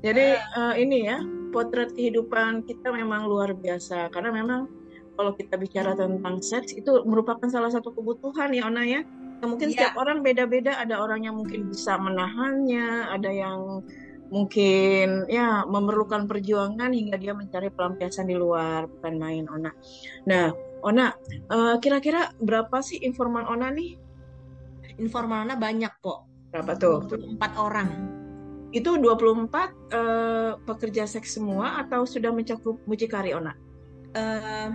[0.00, 4.08] Jadi uh, ini ya potret kehidupan kita memang luar biasa.
[4.14, 4.70] Karena memang
[5.18, 9.02] kalau kita bicara tentang seks itu merupakan salah satu kebutuhan ya Ona ya.
[9.40, 9.88] Mungkin ya.
[9.88, 10.78] setiap orang beda-beda.
[10.78, 13.84] Ada orang yang mungkin bisa menahannya ada yang
[14.30, 19.74] mungkin ya memerlukan perjuangan hingga dia mencari pelampiasan di luar bukan main Ona.
[20.30, 20.54] Nah,
[20.86, 21.12] Ona,
[21.52, 23.98] uh, kira-kira berapa sih informan Ona nih?
[25.02, 26.24] Informan Ona banyak kok.
[26.54, 27.04] Berapa tuh?
[27.10, 27.88] 24 orang.
[28.70, 29.70] Itu 24 uh, eh,
[30.62, 33.50] pekerja seks semua atau sudah mencakup mucikari Ona?
[34.14, 34.68] uh,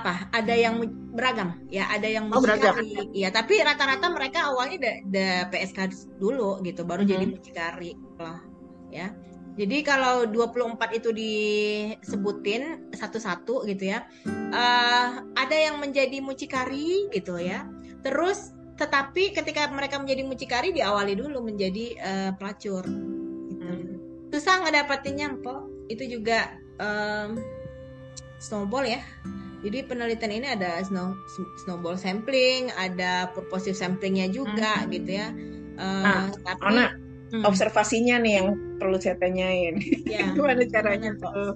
[0.00, 0.80] apa ada yang
[1.12, 5.78] beragam ya ada yang oh, mucikari oh, ya tapi rata-rata mereka awalnya ada, ada PSK
[6.16, 7.12] dulu gitu baru mm -hmm.
[7.12, 8.40] jadi mucikari lah
[8.88, 9.06] ya
[9.52, 14.08] jadi kalau 24 itu disebutin satu-satu gitu ya
[14.52, 17.68] uh, ada yang menjadi mucikari gitu ya
[18.00, 22.82] terus tetapi ketika mereka menjadi mucikari diawali dulu menjadi uh, pelacur
[23.52, 23.60] gitu.
[23.60, 24.32] hmm.
[24.32, 27.36] susah ngedapetinnya po itu juga um,
[28.40, 29.04] snowball ya
[29.62, 31.14] jadi penelitian ini ada snow,
[31.62, 34.90] snowball sampling, ada purposive samplingnya juga hmm.
[34.90, 35.28] gitu ya.
[35.78, 36.86] Uh, nah, tapi Ona,
[37.30, 37.42] hmm.
[37.46, 38.48] observasinya nih yang
[38.82, 39.78] perlu saya tanyain.
[40.02, 41.54] Ya, Gimana caranya tuh?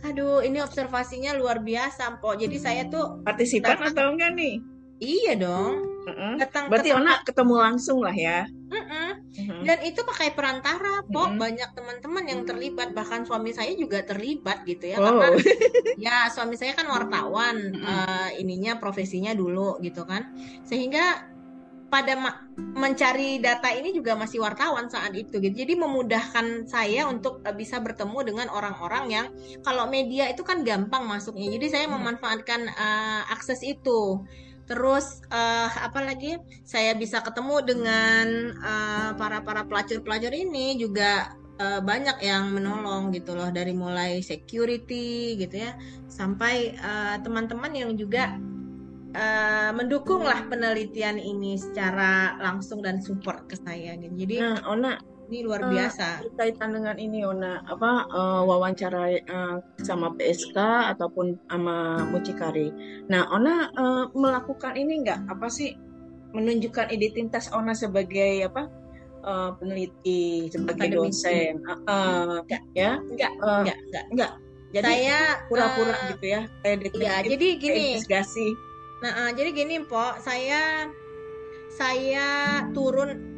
[0.00, 2.42] Aduh, ini observasinya luar biasa, Mpok.
[2.42, 4.58] Jadi saya tuh partisipan atau enggak nih?
[5.00, 5.74] Iya dong.
[6.04, 6.36] Uh-uh.
[6.36, 8.44] Datang Berarti Ona ketemu langsung lah ya.
[8.68, 9.10] Uh-uh.
[9.16, 9.62] Uh-huh.
[9.64, 11.34] Dan itu pakai perantara, Pok.
[11.34, 11.40] Uh-huh.
[11.40, 15.00] Banyak teman-teman yang terlibat, bahkan suami saya juga terlibat gitu ya.
[15.00, 15.16] Oh.
[15.16, 15.40] Karena
[16.04, 17.88] ya suami saya kan wartawan, uh-huh.
[17.88, 20.36] uh, ininya profesinya dulu gitu kan.
[20.68, 21.30] Sehingga
[21.90, 22.14] pada
[22.56, 25.50] mencari data ini juga masih wartawan saat itu gitu.
[25.50, 29.26] Jadi memudahkan saya untuk uh, bisa bertemu dengan orang-orang yang
[29.66, 31.50] kalau media itu kan gampang masuknya.
[31.50, 34.22] Jadi saya memanfaatkan uh, akses itu.
[34.70, 36.38] Terus uh, apa lagi?
[36.62, 43.34] Saya bisa ketemu dengan uh, para para pelacur-pelacur ini juga uh, banyak yang menolong gitu
[43.34, 45.74] loh dari mulai security gitu ya
[46.06, 46.78] sampai
[47.26, 48.38] teman-teman uh, yang juga
[49.14, 54.14] uh, mendukung lah penelitian ini secara langsung dan support ke saya gitu.
[54.14, 56.06] Jadi nah, Ona ini luar eh, biasa.
[56.18, 60.58] Uh, berkaitan dengan ini Ona, apa uh, wawancara uh, sama PSK
[60.98, 62.74] ataupun sama mucikari.
[63.06, 65.78] Nah, Ona uh, melakukan ini enggak apa sih
[66.34, 68.66] menunjukkan identitas Ona sebagai apa
[69.22, 70.98] uh, peneliti sebagai Akademisi.
[70.98, 72.98] dosen, uh, uh, enggak, ya?
[72.98, 74.32] Enggak, uh, enggak, enggak, enggak.
[74.70, 75.18] Jadi saya
[75.50, 77.82] pura-pura uh, gitu ya, kayak Iya, jadi gini.
[77.94, 78.48] Investigasi.
[79.02, 80.90] Nah, uh, jadi gini, Po, saya
[81.74, 82.28] saya
[82.76, 83.29] turun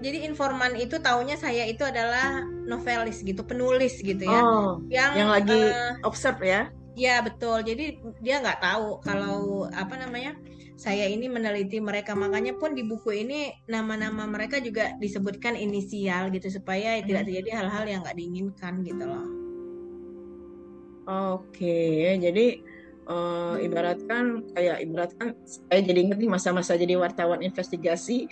[0.00, 4.40] jadi informan itu taunya saya itu adalah novelis gitu, penulis gitu ya.
[4.44, 6.68] Oh, yang yang lagi uh, observe ya.
[6.96, 7.64] Ya betul.
[7.64, 10.36] Jadi dia nggak tahu kalau apa namanya
[10.76, 12.12] saya ini meneliti mereka.
[12.12, 17.04] Makanya pun di buku ini nama-nama mereka juga disebutkan inisial gitu supaya hmm.
[17.08, 19.26] tidak terjadi hal-hal yang nggak diinginkan gitu loh.
[21.06, 22.58] Oke, jadi
[23.06, 28.26] uh, ibaratkan kayak ibaratkan saya jadi inget nih masa-masa jadi wartawan investigasi.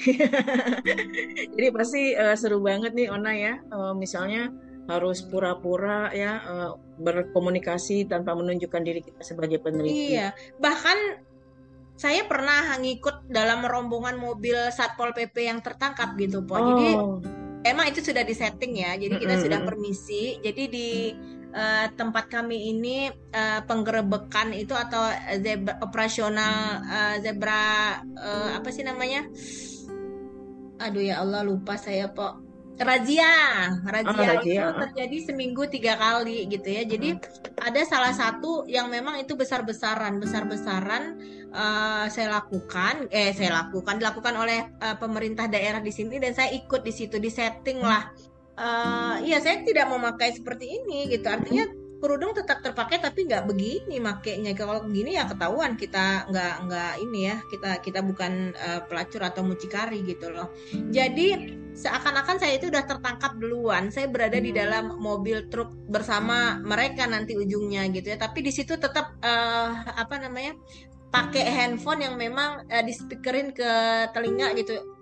[1.55, 3.55] Jadi pasti uh, seru banget nih Ona ya.
[3.71, 4.51] Uh, misalnya
[4.85, 10.13] harus pura-pura ya uh, berkomunikasi tanpa menunjukkan diri kita sebagai peneliti.
[10.13, 11.25] Iya bahkan
[11.95, 16.63] saya pernah ngikut dalam rombongan mobil satpol pp yang tertangkap gitu po oh.
[16.75, 16.91] jadi
[17.71, 19.45] emang itu sudah disetting ya jadi kita mm -hmm.
[19.49, 20.25] sudah permisi.
[20.45, 20.89] Jadi di
[21.55, 25.09] uh, tempat kami ini uh, penggerebekan itu atau
[25.41, 29.25] zebra operasional uh, zebra uh, apa sih namanya?
[30.83, 32.43] Aduh ya Allah lupa saya kok.
[32.75, 36.83] Razia, razia, oh, razia itu terjadi seminggu tiga kali gitu ya.
[36.83, 37.63] Jadi hmm.
[37.63, 41.15] ada salah satu yang memang itu besar-besaran, besar-besaran
[41.55, 46.51] uh, saya lakukan, eh saya lakukan, dilakukan oleh uh, pemerintah daerah di sini dan saya
[46.51, 48.11] ikut di situ, di setting lah
[48.59, 51.27] uh, ya saya tidak memakai seperti ini gitu.
[51.27, 51.67] Artinya
[52.05, 54.53] kerudung tetap terpakai tapi nggak begini makainya.
[54.53, 59.41] Kalau begini ya ketahuan kita nggak nggak ini ya kita kita bukan uh, pelacur atau
[59.41, 60.53] mucikari gitu loh.
[60.93, 63.89] Jadi seakan-akan saya itu udah tertangkap duluan.
[63.89, 68.19] Saya berada di dalam mobil truk bersama mereka nanti ujungnya gitu ya.
[68.21, 70.61] Tapi di situ tetap uh, apa namanya
[71.09, 73.71] pakai handphone yang memang uh, speakerin ke
[74.13, 74.94] telinga gitu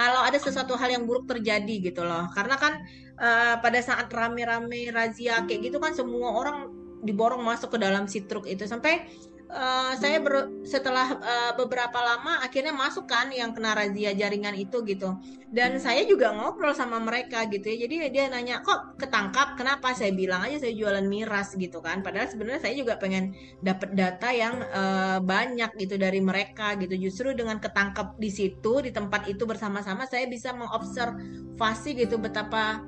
[0.00, 2.24] kalau ada sesuatu hal yang buruk terjadi gitu loh.
[2.32, 2.80] Karena kan
[3.20, 6.72] uh, pada saat rame-rame razia kayak gitu kan semua orang
[7.04, 8.64] diborong masuk ke dalam si truk itu.
[8.64, 9.12] Sampai
[9.50, 14.82] uh, saya ber, setelah uh, beberapa lama akhirnya masuk kan yang kena razia jaringan itu
[14.86, 15.18] gitu.
[15.50, 17.86] Dan saya juga ngobrol sama mereka gitu ya.
[17.86, 19.58] Jadi dia nanya kok ketangkap?
[19.58, 19.90] Kenapa?
[19.92, 22.06] Saya bilang aja saya jualan miras gitu kan.
[22.06, 26.94] Padahal sebenarnya saya juga pengen dapat data yang uh, banyak gitu dari mereka gitu.
[26.94, 32.86] Justru dengan ketangkap di situ di tempat itu bersama-sama saya bisa mengobservasi gitu betapa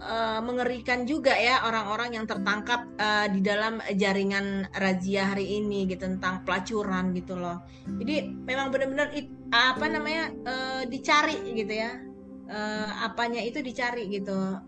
[0.00, 6.06] uh, mengerikan juga ya orang-orang yang tertangkap uh, di dalam jaringan razia hari ini gitu
[6.06, 7.62] tentang pelacuran gitu loh.
[7.86, 9.12] Jadi memang benar-benar
[9.54, 12.00] apa namanya uh, dicari gitu ya.
[12.44, 14.58] Uh, apanya itu dicari gitu.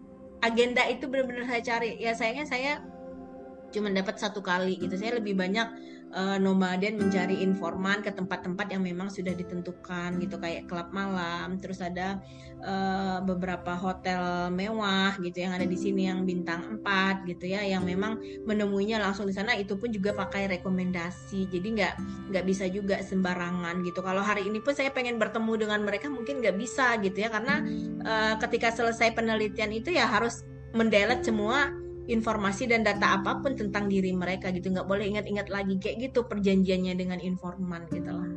[0.41, 1.99] Agenda itu benar-benar saya cari.
[1.99, 2.73] Ya sayangnya saya
[3.75, 5.69] cuma dapat satu kali gitu saya lebih banyak
[6.15, 11.83] uh, nomaden mencari informan ke tempat-tempat yang memang sudah ditentukan gitu kayak klub malam terus
[11.83, 12.21] ada
[12.63, 17.85] uh, beberapa hotel mewah gitu yang ada di sini yang bintang 4 gitu ya yang
[17.85, 19.55] memang menemuinya langsung di sana.
[19.59, 21.51] Itu pun juga pakai rekomendasi.
[21.51, 21.95] Jadi nggak
[22.33, 24.01] nggak bisa juga sembarangan gitu.
[24.01, 27.29] Kalau hari ini pun saya pengen bertemu dengan mereka mungkin nggak bisa gitu ya.
[27.29, 27.63] Karena
[28.05, 31.73] uh, ketika selesai penelitian itu ya harus mendelete semua
[32.07, 34.71] informasi dan data apa pun tentang diri mereka gitu.
[34.71, 38.31] Nggak boleh ingat-ingat lagi kayak gitu perjanjiannya dengan informan gitu lah.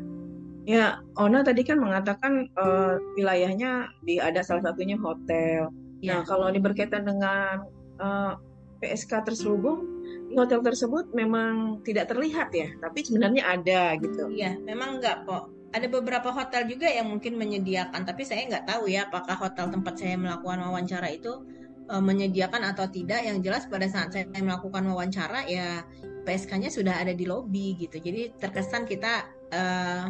[0.69, 5.73] Ya Ona tadi kan mengatakan uh, wilayahnya di ada salah satunya hotel.
[5.99, 6.15] Ya.
[6.15, 7.67] nah kalau ini berkaitan dengan
[7.99, 8.31] uh,
[8.79, 9.83] eh, PSK terselubung
[10.31, 14.29] di hotel tersebut memang tidak terlihat ya tapi sebenarnya ada gitu.
[14.29, 15.49] Iya memang enggak kok.
[15.69, 20.01] Ada beberapa hotel juga yang mungkin menyediakan tapi saya nggak tahu ya apakah hotel tempat
[20.01, 21.45] saya melakukan wawancara itu
[21.89, 25.83] uh, menyediakan atau tidak yang jelas pada saat saya melakukan wawancara ya
[26.23, 27.97] PSK-nya sudah ada di lobby gitu.
[27.97, 30.05] Jadi terkesan kita uh,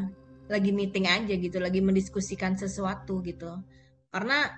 [0.52, 3.56] lagi meeting aja gitu lagi mendiskusikan sesuatu gitu.
[4.10, 4.50] Karena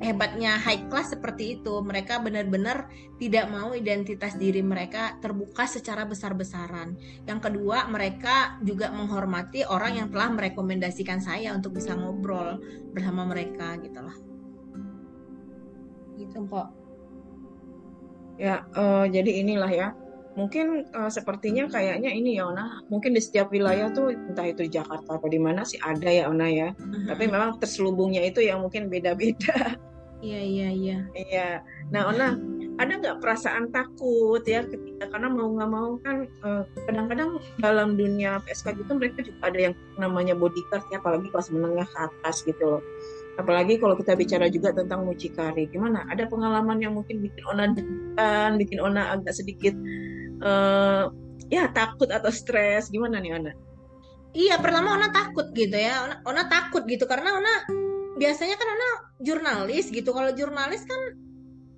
[0.00, 2.88] hebatnya high class seperti itu mereka benar-benar
[3.20, 6.96] tidak mau identitas diri mereka terbuka secara besar-besaran.
[7.28, 12.58] Yang kedua mereka juga menghormati orang yang telah merekomendasikan saya untuk bisa ngobrol
[12.96, 14.29] bersama mereka gitu lah
[16.20, 16.44] gitu.
[16.44, 16.68] Kok
[18.40, 19.88] ya uh, jadi inilah ya.
[20.30, 22.86] Mungkin uh, sepertinya kayaknya ini ya Ona.
[22.88, 26.30] Mungkin di setiap wilayah tuh entah itu di Jakarta atau di mana sih ada ya
[26.30, 26.72] Ona ya.
[26.72, 27.10] Uh-huh.
[27.10, 29.76] tapi memang terselubungnya itu yang mungkin beda-beda.
[30.20, 30.98] Iya iya iya.
[31.16, 31.48] Iya.
[31.88, 32.36] Nah Ona
[32.80, 38.40] ada nggak perasaan takut ya ketika karena mau nggak mau kan eh, kadang-kadang dalam dunia
[38.48, 42.64] PSK gitu mereka juga ada yang namanya bodyguard ya apalagi kelas menengah ke atas gitu
[42.64, 42.82] loh
[43.40, 45.66] apalagi kalau kita bicara juga tentang mucikari.
[45.72, 46.04] Gimana?
[46.12, 49.74] Ada pengalaman yang mungkin bikin ona degan bikin ona agak sedikit
[50.44, 51.08] uh,
[51.48, 52.92] ya takut atau stres.
[52.92, 53.52] Gimana nih ona?
[54.30, 56.04] Iya pertama ona takut gitu ya.
[56.06, 57.08] Ona, ona takut gitu.
[57.08, 57.52] Karena ona
[58.20, 58.88] biasanya kan ona
[59.24, 60.12] jurnalis gitu.
[60.12, 61.00] Kalau jurnalis kan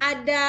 [0.03, 0.45] ada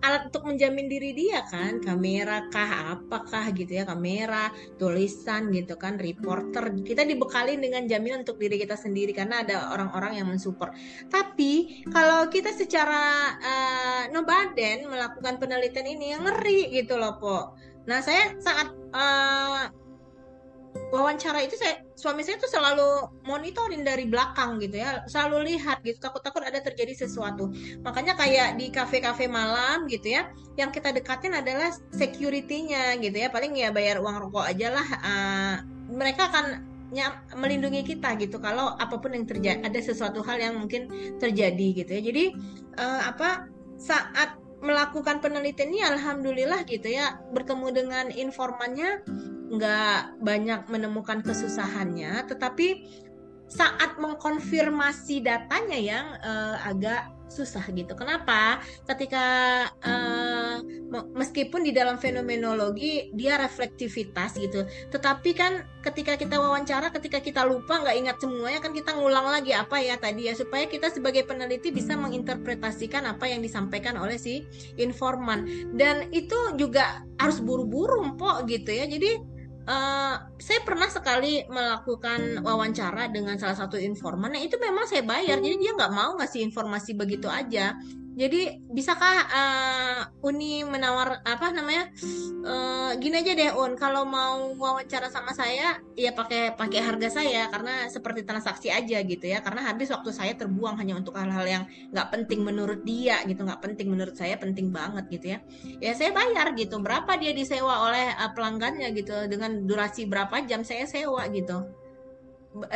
[0.00, 1.84] alat untuk menjamin diri dia kan?
[1.84, 3.84] Kamera kah apakah gitu ya?
[3.84, 4.48] Kamera
[4.80, 6.72] tulisan gitu kan reporter.
[6.80, 10.72] Kita dibekali dengan jaminan untuk diri kita sendiri karena ada orang-orang yang mensupport.
[11.12, 17.52] Tapi kalau kita secara uh, nobaden melakukan penelitian ini yang ngeri gitu loh po.
[17.84, 19.85] Nah saya sangat uh,
[20.94, 25.98] wawancara itu saya suami saya tuh selalu monitorin dari belakang gitu ya selalu lihat gitu
[25.98, 27.50] takut-takut ada terjadi sesuatu.
[27.82, 33.52] Makanya kayak di kafe-kafe malam gitu ya yang kita dekatin adalah security-nya gitu ya paling
[33.56, 35.56] ya bayar uang rokok aja lah uh,
[35.90, 36.76] mereka akan
[37.34, 41.90] melindungi kita gitu kalau apa pun yang terjadi ada sesuatu hal yang mungkin terjadi gitu
[41.98, 42.02] ya.
[42.12, 42.24] Jadi
[42.78, 49.04] uh, apa saat melakukan penelitian ini alhamdulillah gitu ya bertemu dengan informannya
[49.50, 52.86] nggak banyak menemukan kesusahannya, tetapi
[53.46, 57.94] saat mengkonfirmasi datanya yang uh, agak susah gitu.
[57.98, 58.62] Kenapa?
[58.86, 59.26] Ketika
[59.82, 60.62] uh,
[61.14, 64.62] meskipun di dalam fenomenologi dia reflektivitas gitu,
[64.94, 69.50] tetapi kan ketika kita wawancara, ketika kita lupa nggak ingat semuanya kan kita ngulang lagi
[69.54, 74.46] apa ya tadi ya supaya kita sebagai peneliti bisa menginterpretasikan apa yang disampaikan oleh si
[74.78, 78.86] informan dan itu juga harus buru-buru mpok gitu ya.
[78.86, 79.35] Jadi
[79.66, 85.42] Uh, saya pernah sekali melakukan wawancara dengan salah satu informan, nah itu memang saya bayar,
[85.42, 87.74] jadi dia nggak mau ngasih informasi begitu aja.
[88.16, 91.92] Jadi bisakah uh, Uni menawar apa namanya?
[92.40, 97.52] Uh, gini aja deh Un, kalau mau wawancara sama saya ya pakai pakai harga saya
[97.52, 99.44] karena seperti transaksi aja gitu ya.
[99.44, 103.60] Karena habis waktu saya terbuang hanya untuk hal-hal yang nggak penting menurut dia gitu, nggak
[103.60, 105.38] penting menurut saya penting banget gitu ya.
[105.84, 106.80] Ya saya bayar gitu.
[106.80, 111.68] Berapa dia disewa oleh uh, pelanggannya gitu dengan durasi berapa jam saya sewa gitu.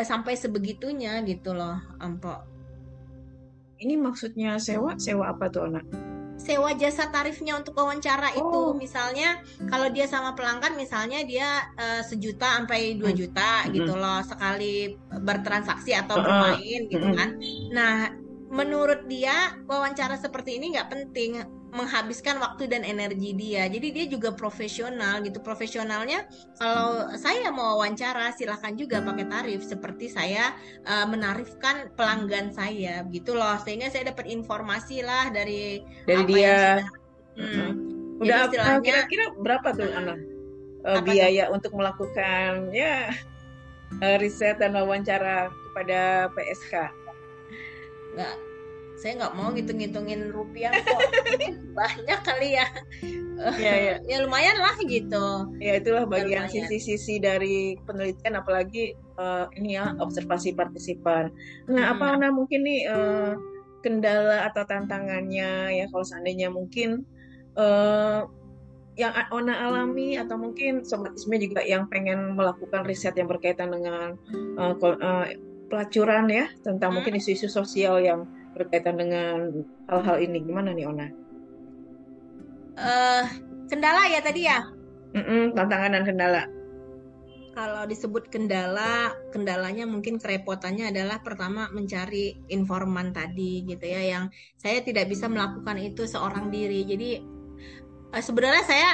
[0.04, 2.59] Sampai sebegitunya gitu loh, Ampok
[3.80, 5.84] ini maksudnya sewa sewa apa tuh anak
[6.40, 8.40] sewa jasa tarifnya untuk wawancara oh.
[8.40, 13.20] itu misalnya kalau dia sama pelanggan misalnya dia uh, sejuta sampai dua hmm.
[13.20, 13.70] juta hmm.
[13.76, 17.16] gitu loh sekali bertransaksi atau bermain gitu hmm.
[17.16, 17.30] kan
[17.76, 17.96] nah
[18.50, 23.70] menurut dia wawancara seperti ini nggak penting menghabiskan waktu dan energi dia.
[23.70, 25.38] Jadi dia juga profesional gitu.
[25.38, 26.26] Profesionalnya
[26.58, 30.54] kalau saya mau wawancara silahkan juga pakai tarif seperti saya
[30.86, 33.56] uh, menarifkan pelanggan saya gitu loh.
[33.62, 36.82] Sehingga saya dapat informasi lah dari dari dia.
[37.38, 37.70] hmm.
[38.20, 38.52] Udah
[38.84, 40.18] kira-kira berapa tuh anak
[40.84, 41.54] uh, biaya itu?
[41.56, 43.08] untuk melakukan ya
[44.02, 46.74] uh, riset dan wawancara kepada PSK?
[48.18, 48.49] Nggak
[49.00, 51.00] saya nggak mau ngitung-ngitungin rupiah kok
[51.78, 52.68] banyak kali ya
[53.56, 53.94] ya, ya.
[54.12, 60.52] ya lumayan lah gitu ya itulah bagian sisi-sisi dari penelitian apalagi uh, ini ya observasi
[60.52, 61.32] partisipan
[61.64, 61.92] nah hmm.
[61.96, 63.32] apa nah mungkin nih uh,
[63.80, 67.08] kendala atau tantangannya ya kalau seandainya mungkin
[67.56, 68.28] uh,
[69.00, 74.20] yang Ona alami atau mungkin sobat Isme juga yang pengen melakukan riset yang berkaitan dengan
[74.60, 75.24] uh, uh,
[75.72, 76.96] pelacuran ya tentang hmm.
[77.00, 81.06] mungkin isu-isu sosial yang berkaitan dengan hal-hal ini gimana nih Ona?
[82.80, 83.24] Uh,
[83.70, 84.58] kendala ya tadi ya?
[85.14, 86.42] Mm-mm, tantangan dan kendala.
[87.50, 94.24] Kalau disebut kendala, kendalanya mungkin kerepotannya adalah pertama mencari informan tadi gitu ya, yang
[94.54, 96.86] saya tidak bisa melakukan itu seorang diri.
[96.86, 97.10] Jadi
[98.14, 98.90] uh, sebenarnya saya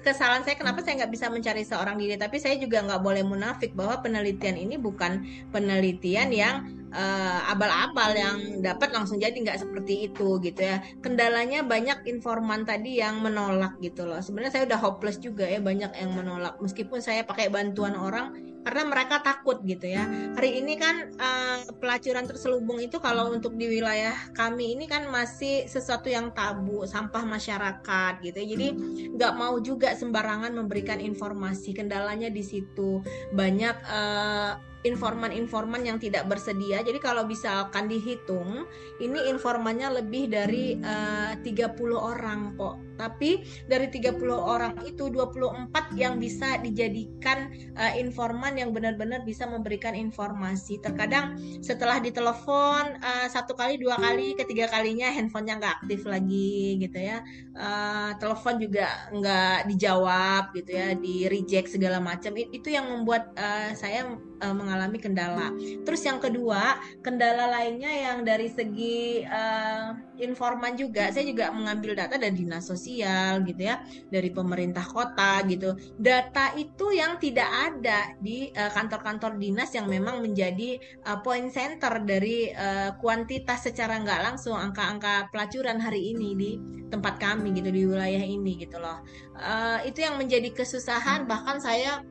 [0.00, 3.76] kesalahan saya kenapa saya nggak bisa mencari seorang diri tapi saya juga nggak boleh munafik
[3.76, 10.38] bahwa penelitian ini bukan penelitian yang uh, abal-abal yang dapat langsung jadi nggak seperti itu
[10.42, 15.46] gitu ya kendalanya banyak informan tadi yang menolak gitu loh sebenarnya saya udah hopeless juga
[15.46, 20.04] ya banyak yang menolak meskipun saya pakai bantuan orang karena mereka takut gitu ya.
[20.36, 25.64] Hari ini kan uh, pelacuran terselubung itu kalau untuk di wilayah kami ini kan masih
[25.64, 28.36] sesuatu yang tabu, sampah masyarakat gitu.
[28.36, 28.46] Ya.
[28.56, 28.68] Jadi
[29.16, 31.72] nggak mau juga sembarangan memberikan informasi.
[31.72, 33.00] Kendalanya di situ
[33.32, 36.80] banyak uh, informan-informan yang tidak bersedia.
[36.80, 38.64] Jadi kalau misalkan dihitung,
[39.00, 42.89] ini informannya lebih dari eh, uh, 30 orang kok.
[43.00, 47.48] Tapi dari 30 orang itu 24 yang bisa dijadikan
[47.80, 50.76] uh, informan yang benar-benar bisa memberikan informasi.
[50.84, 57.00] Terkadang setelah ditelepon uh, satu kali, dua kali, ketiga kalinya handphonenya nggak aktif lagi gitu
[57.00, 57.24] ya.
[57.56, 62.36] Uh, telepon juga nggak dijawab gitu ya, di reject segala macam.
[62.36, 65.52] Itu yang membuat uh, saya mengalami kendala.
[65.84, 72.14] Terus yang kedua, kendala lainnya yang dari segi uh, informan juga, saya juga mengambil data
[72.14, 75.74] dari dinas sosial gitu ya, dari pemerintah kota gitu.
[75.98, 80.76] Data itu yang tidak ada di kantor kantor-kantor dinas yang memang menjadi
[81.08, 86.50] uh, point center dari uh, kuantitas secara nggak langsung angka-angka pelacuran hari ini di
[86.92, 89.00] tempat kami gitu di wilayah ini gitu loh.
[89.38, 92.04] Uh, itu yang menjadi kesusahan bahkan saya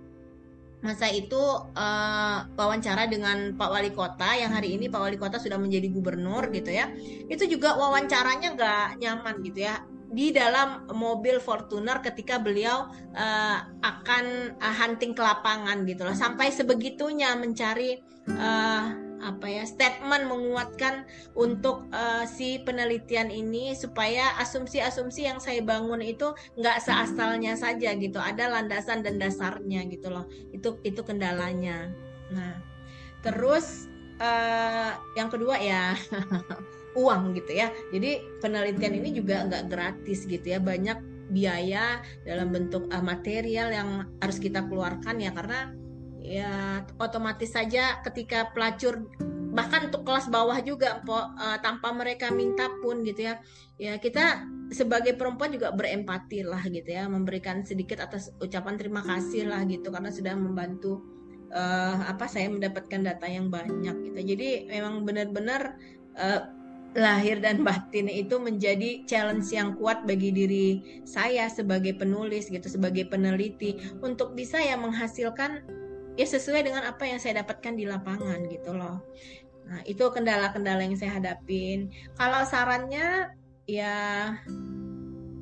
[0.80, 1.40] masa itu
[1.76, 6.48] uh, wawancara dengan Pak Wali Kota yang hari ini Pak Wali Kota sudah menjadi gubernur
[6.56, 6.88] gitu ya.
[7.28, 14.58] Itu juga wawancaranya nggak nyaman gitu ya di dalam mobil Fortuner ketika beliau uh, akan
[14.58, 16.16] uh, hunting ke lapangan gitu loh.
[16.18, 18.00] Sampai sebegitunya mencari
[18.34, 21.04] uh, apa ya statement menguatkan
[21.36, 28.18] untuk uh, si penelitian ini supaya asumsi-asumsi yang saya bangun itu nggak seasalnya saja gitu
[28.18, 31.92] ada landasan dan dasarnya gitu loh itu itu kendalanya.
[32.32, 32.60] Nah
[33.20, 33.92] terus
[34.24, 35.96] uh, yang kedua ya
[37.00, 37.72] uang gitu ya.
[37.92, 41.00] Jadi penelitian ini juga nggak gratis gitu ya banyak
[41.30, 45.70] biaya dalam bentuk uh, material yang harus kita keluarkan ya karena
[46.30, 49.10] ya otomatis saja ketika pelacur
[49.50, 53.42] bahkan untuk kelas bawah juga po, uh, tanpa mereka minta pun gitu ya.
[53.82, 59.50] Ya kita sebagai perempuan juga berempati lah gitu ya memberikan sedikit atas ucapan terima kasih
[59.50, 61.02] lah gitu karena sudah membantu
[61.50, 64.20] uh, apa saya mendapatkan data yang banyak gitu.
[64.36, 65.80] Jadi memang benar-benar
[66.14, 66.42] uh,
[66.98, 70.68] lahir dan batin itu menjadi challenge yang kuat bagi diri
[71.06, 73.78] saya sebagai penulis gitu sebagai peneliti.
[74.06, 75.79] Untuk bisa ya menghasilkan
[76.20, 79.00] ya sesuai dengan apa yang saya dapatkan di lapangan gitu loh.
[79.72, 81.96] Nah, itu kendala-kendala yang saya hadapin.
[82.20, 83.32] Kalau sarannya
[83.64, 83.96] ya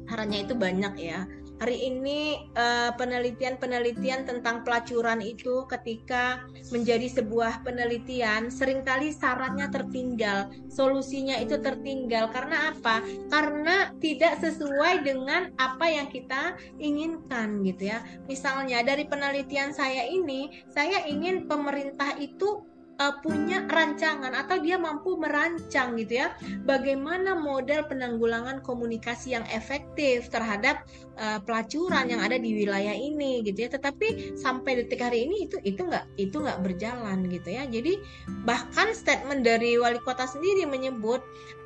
[0.06, 1.26] sarannya itu banyak ya.
[1.58, 10.54] Hari ini eh, penelitian-penelitian tentang pelacuran itu ketika menjadi sebuah penelitian sering kali syaratnya tertinggal,
[10.70, 13.02] solusinya itu tertinggal karena apa?
[13.34, 18.06] Karena tidak sesuai dengan apa yang kita inginkan gitu ya.
[18.30, 25.18] Misalnya dari penelitian saya ini, saya ingin pemerintah itu uh, punya rancangan atau dia mampu
[25.18, 26.34] merancang gitu ya
[26.66, 30.86] bagaimana model penanggulangan komunikasi yang efektif terhadap
[31.18, 33.70] uh, pelacuran yang ada di wilayah ini gitu ya.
[33.74, 37.64] Tetapi sampai detik hari ini itu itu nggak itu nggak berjalan gitu ya.
[37.66, 38.00] Jadi
[38.46, 41.22] bahkan statement dari wali kota sendiri menyebut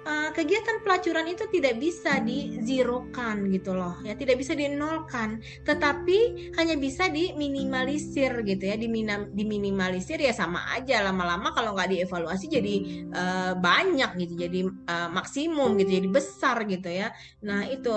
[0.06, 4.18] uh, kegiatan pelacuran itu tidak bisa dizerokan gitu loh ya.
[4.18, 8.76] Tidak bisa dinolkan tetapi hanya bisa diminimalisir gitu ya.
[8.78, 11.06] Diminam, diminimalisir ya sama aja.
[11.06, 12.76] Lama-lama kalau nggak dievaluasi jadi
[13.14, 17.14] uh, banyak gitu jadi uh, maksimum gitu jadi besar gitu ya.
[17.46, 17.96] Nah itu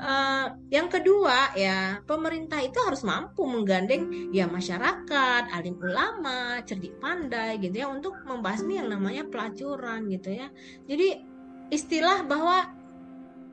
[0.00, 7.60] uh, yang kedua ya pemerintah itu harus mampu menggandeng ya masyarakat alim ulama cerdik pandai
[7.60, 10.48] gitu ya untuk membahas nih yang namanya pelacuran gitu ya.
[10.88, 11.35] Jadi
[11.70, 12.72] istilah bahwa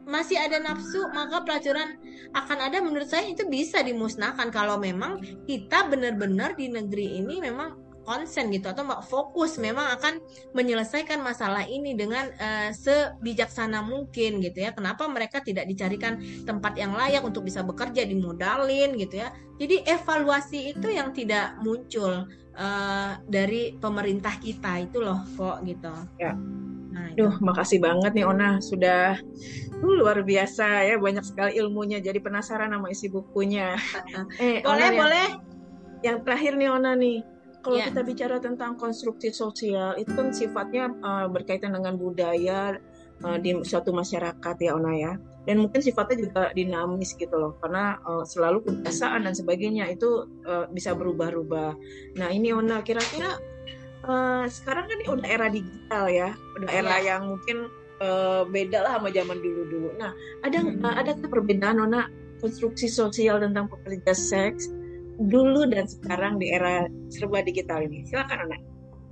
[0.03, 1.95] masih ada nafsu maka pelacuran
[2.35, 7.79] akan ada menurut saya itu bisa dimusnahkan kalau memang kita benar-benar di negeri ini memang
[8.03, 10.19] konsen gitu atau fokus memang akan
[10.51, 14.75] menyelesaikan masalah ini dengan uh, sebijaksana mungkin gitu ya.
[14.75, 19.31] Kenapa mereka tidak dicarikan tempat yang layak untuk bisa bekerja dimodalin gitu ya.
[19.57, 22.27] Jadi evaluasi itu yang tidak muncul
[22.59, 25.95] uh, dari pemerintah kita itu loh kok gitu.
[26.19, 26.35] Ya.
[26.93, 29.17] Nah, Duh, makasih banget nih Ona sudah
[29.81, 31.97] uh, luar biasa ya banyak sekali ilmunya.
[31.97, 33.73] Jadi penasaran sama isi bukunya.
[34.37, 35.27] eh, boleh, Ona, boleh.
[35.33, 35.41] Yang,
[36.05, 37.17] yang terakhir nih Ona nih
[37.63, 37.87] kalau yeah.
[37.89, 42.75] kita bicara tentang konstruksi sosial itu kan sifatnya uh, berkaitan dengan budaya
[43.23, 45.15] uh, di suatu masyarakat ya Ona ya
[45.47, 50.67] dan mungkin sifatnya juga dinamis gitu loh karena uh, selalu kebiasaan dan sebagainya itu uh,
[50.71, 51.71] bisa berubah-ubah
[52.19, 53.39] nah ini Ona kira-kira
[54.07, 56.29] uh, sekarang kan ini udah era digital ya
[56.59, 57.15] udah era yeah.
[57.15, 57.71] yang mungkin
[58.03, 60.11] uh, beda lah sama zaman dulu-dulu nah
[60.43, 60.83] ada hmm.
[60.83, 62.07] uh, ada perbedaan Ona
[62.43, 64.67] konstruksi sosial tentang pekerja seks
[65.15, 68.03] dulu dan sekarang di era serba digital ini?
[68.03, 68.57] Silakan Ana.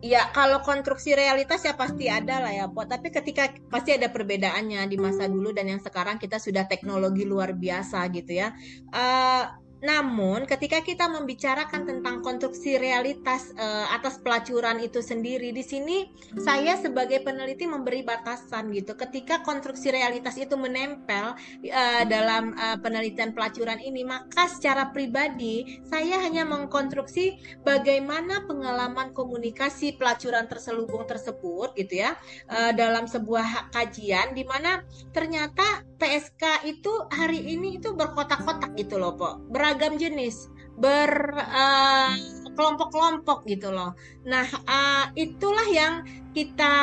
[0.02, 2.82] Ya, kalau konstruksi realitas ya pasti ada lah ya, Po.
[2.90, 7.54] Tapi ketika pasti ada perbedaannya di masa dulu dan yang sekarang kita sudah teknologi luar
[7.54, 8.50] biasa gitu ya.
[8.90, 9.46] Uh,
[9.82, 16.06] namun, ketika kita membicarakan tentang konstruksi realitas uh, atas pelacuran itu sendiri, di sini
[16.38, 18.94] saya sebagai peneliti memberi batasan gitu.
[18.94, 26.22] Ketika konstruksi realitas itu menempel uh, dalam uh, penelitian pelacuran ini, maka secara pribadi saya
[26.22, 32.14] hanya mengkonstruksi bagaimana pengalaman komunikasi pelacuran terselubung tersebut, gitu ya,
[32.54, 39.14] uh, dalam sebuah kajian, di mana ternyata PSK itu hari ini itu berkotak-kotak gitu loh,
[39.14, 39.38] Po.
[39.54, 40.50] Ber beragam jenis
[40.82, 43.94] berkelompok-kelompok uh, gitu loh.
[44.26, 46.02] Nah, uh, itulah yang
[46.34, 46.74] kita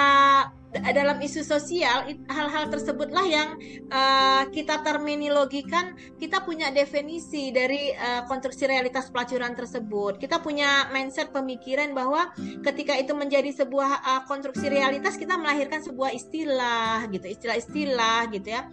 [0.68, 3.56] dalam isu sosial hal-hal tersebutlah yang
[3.88, 10.20] uh, kita terminologikan kita punya definisi dari uh, konstruksi realitas pelacuran tersebut.
[10.20, 12.28] Kita punya mindset pemikiran bahwa
[12.60, 18.68] ketika itu menjadi sebuah uh, konstruksi realitas kita melahirkan sebuah istilah gitu istilah-istilah gitu ya.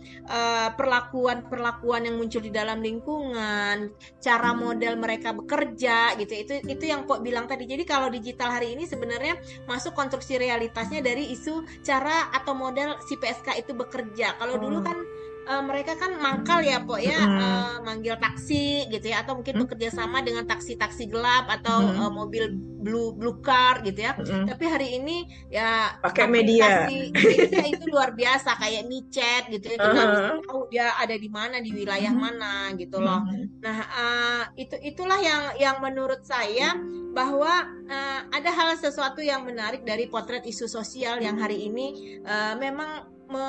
[0.75, 7.07] Perlakuan-perlakuan uh, yang muncul di dalam lingkungan cara model mereka bekerja gitu itu itu yang
[7.07, 7.63] kok bilang tadi.
[7.63, 13.13] Jadi kalau digital hari ini sebenarnya masuk konstruksi realitasnya dari isu cara atau model si
[13.13, 14.33] PSK itu bekerja.
[14.41, 14.87] Kalau dulu hmm.
[14.89, 14.97] kan
[15.45, 17.37] uh, mereka kan mangkal ya po ya mm.
[17.39, 19.61] uh, manggil taksi gitu ya atau mungkin mm.
[19.65, 22.01] bekerja sama dengan taksi-taksi gelap atau mm.
[22.01, 24.45] uh, mobil blue blue car gitu ya mm.
[24.49, 29.89] tapi hari ini ya pakai media media itu luar biasa kayak micet gitu ya kita
[29.89, 30.11] uh -huh.
[30.13, 32.19] bisa tahu dia ada di mana di wilayah mm.
[32.19, 33.61] mana gitu loh mm.
[33.61, 36.77] nah uh, itu itulah yang yang menurut saya
[37.15, 42.59] bahwa uh, ada hal sesuatu yang menarik dari potret isu sosial yang hari ini uh,
[42.59, 43.45] memang me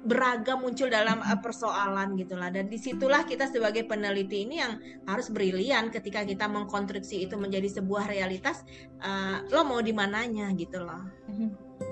[0.00, 5.28] beragam muncul dalam uh, persoalan gitulah dan di situlah kita sebagai peneliti ini yang harus
[5.28, 8.64] brilian ketika kita mengkonstruksi itu menjadi sebuah realitas
[9.04, 11.04] uh, lo mau di mananya gitu loh.
[11.28, 11.50] Mm-hmm.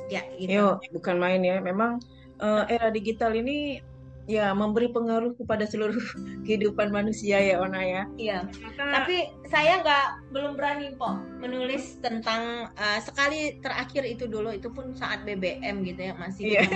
[0.09, 0.49] ya gitu.
[0.49, 1.61] Yo, bukan main ya.
[1.61, 2.01] Memang
[2.41, 3.83] uh, era digital ini
[4.29, 5.97] ya memberi pengaruh kepada seluruh
[6.47, 8.03] kehidupan manusia ya Ona ya.
[8.21, 8.39] Iya.
[8.61, 8.83] Maka...
[9.03, 9.17] Tapi
[9.49, 10.07] saya nggak
[10.37, 16.13] belum berani kok menulis tentang uh, sekali terakhir itu dulu itu pun saat BBM gitu
[16.13, 16.69] ya masih yeah.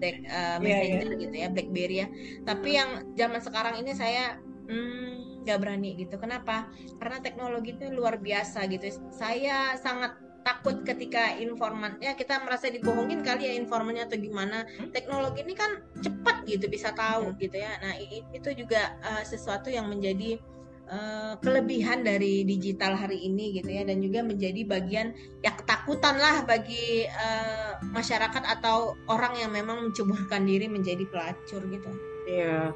[0.00, 1.22] Black, uh, Messenger yeah, yeah.
[1.28, 2.08] gitu ya BlackBerry ya.
[2.48, 4.40] Tapi yang zaman sekarang ini saya
[4.72, 6.16] hmm, nggak hmm, berani gitu.
[6.16, 6.72] Kenapa?
[6.96, 8.88] Karena teknologi itu luar biasa gitu.
[9.12, 14.66] Saya sangat takut ketika informan ya kita merasa dibohongin kali ya informannya atau gimana.
[14.90, 17.78] Teknologi ini kan cepat gitu bisa tahu gitu ya.
[17.80, 17.94] Nah
[18.34, 20.38] itu juga uh, sesuatu yang menjadi
[20.90, 23.86] uh, kelebihan dari digital hari ini gitu ya.
[23.86, 30.44] Dan juga menjadi bagian ya ketakutan lah bagi uh, masyarakat atau orang yang memang menceburkan
[30.44, 31.90] diri menjadi pelacur gitu.
[32.26, 32.74] Ya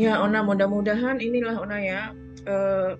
[0.00, 2.00] ya Ona mudah-mudahan inilah Ona ya
[2.48, 2.96] uh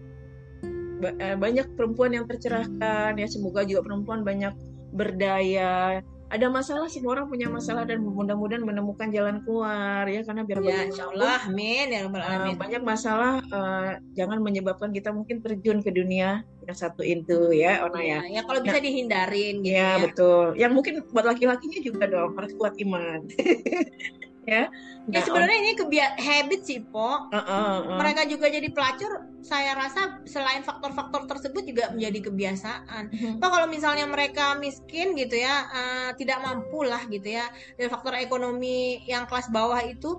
[1.37, 4.55] banyak perempuan yang tercerahkan ya semoga juga perempuan banyak
[4.95, 6.01] berdaya.
[6.33, 10.89] Ada masalah semua orang punya masalah dan mudah-mudahan menemukan jalan keluar ya karena biar ya,
[11.13, 16.73] Allah amin ya uh, banyak masalah uh, jangan menyebabkan kita mungkin terjun ke dunia yang
[16.73, 18.25] satu itu ya Ona ya.
[18.25, 20.03] Ya, ya kalau bisa nah, dihindarin gitu ya, ya.
[20.09, 20.47] betul.
[20.57, 23.29] Yang mungkin buat laki-lakinya juga dong harus kuat iman
[24.47, 24.69] ya.
[25.11, 27.27] Ya sebenarnya ini kebiasaan habit sih, Po.
[27.31, 27.99] Uh, uh, uh.
[27.99, 33.11] Mereka juga jadi pelacur, saya rasa selain faktor-faktor tersebut juga menjadi kebiasaan.
[33.11, 33.35] Uh-huh.
[33.43, 38.15] Pak kalau misalnya mereka miskin gitu ya, uh, tidak mampu lah gitu ya, dan faktor
[38.15, 40.19] ekonomi yang kelas bawah itu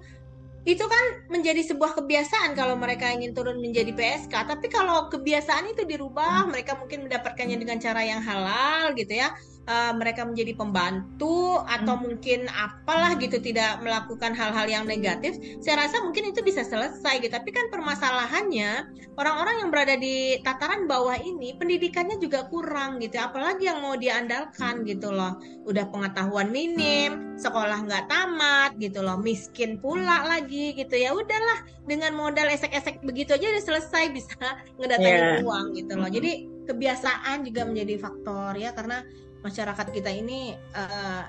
[0.64, 4.32] itu kan menjadi sebuah kebiasaan kalau mereka ingin turun menjadi PSK.
[4.32, 9.36] Tapi kalau kebiasaan itu dirubah, mereka mungkin mendapatkannya dengan cara yang halal gitu ya
[9.68, 12.04] uh, mereka menjadi pembantu atau hmm.
[12.04, 17.32] mungkin apalah gitu tidak melakukan hal-hal yang negatif, saya rasa mungkin itu bisa selesai gitu.
[17.32, 23.20] Tapi kan permasalahannya orang-orang yang berada di tataran bawah ini pendidikannya juga kurang gitu.
[23.20, 25.40] Apalagi yang mau diandalkan gitu loh.
[25.64, 31.16] Udah pengetahuan minim, sekolah nggak tamat gitu loh, miskin pula lagi gitu ya.
[31.16, 34.36] Udahlah dengan modal esek-esek begitu aja udah selesai bisa
[34.80, 35.46] ngedatangin yeah.
[35.46, 36.10] uang gitu loh.
[36.12, 39.04] Jadi kebiasaan juga menjadi faktor ya karena
[39.44, 41.28] masyarakat kita ini uh,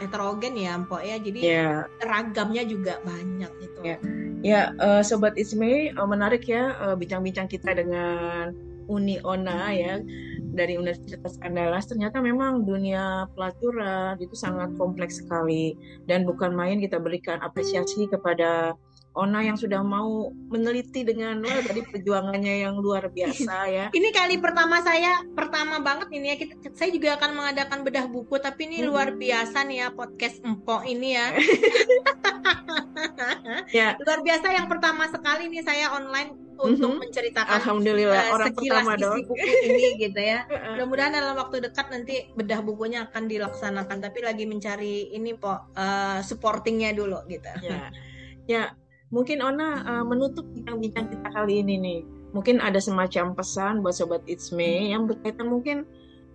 [0.00, 1.76] heterogen ya Mpok ya jadi yeah.
[2.04, 3.96] ragamnya juga banyak gitu ya
[4.44, 4.66] yeah.
[4.80, 8.52] uh, sobat Isme uh, menarik ya bincang-bincang uh, kita dengan
[8.90, 10.02] Uni Ona ya
[10.50, 15.78] dari Universitas Andalas ternyata memang dunia pelacuran itu sangat kompleks sekali
[16.10, 18.74] dan bukan main kita berikan apresiasi kepada
[19.18, 23.86] Ona yang sudah mau meneliti dengan wah tadi perjuangannya yang luar biasa ya.
[23.90, 28.38] Ini kali pertama saya pertama banget ini ya kita, saya juga akan mengadakan bedah buku
[28.38, 28.88] tapi ini hmm.
[28.88, 31.26] luar biasa nih ya podcast Empo ini ya.
[33.78, 33.88] ya.
[33.98, 37.00] Luar biasa yang pertama sekali nih saya online untuk mm-hmm.
[37.08, 39.16] menceritakan Alhamdulillah uh, orang pertama dong.
[39.24, 39.34] buku
[39.64, 40.44] ini gitu ya.
[40.46, 46.20] Mudah-mudahan dalam waktu dekat nanti bedah bukunya akan dilaksanakan tapi lagi mencari ini po uh,
[46.20, 47.48] supportingnya dulu gitu.
[47.64, 47.88] Ya.
[48.48, 48.74] Ya,
[49.10, 52.00] mungkin Ona uh, menutup bincang-bincang kita kali ini nih.
[52.30, 55.82] Mungkin ada semacam pesan buat sobat It's Me yang berkaitan mungkin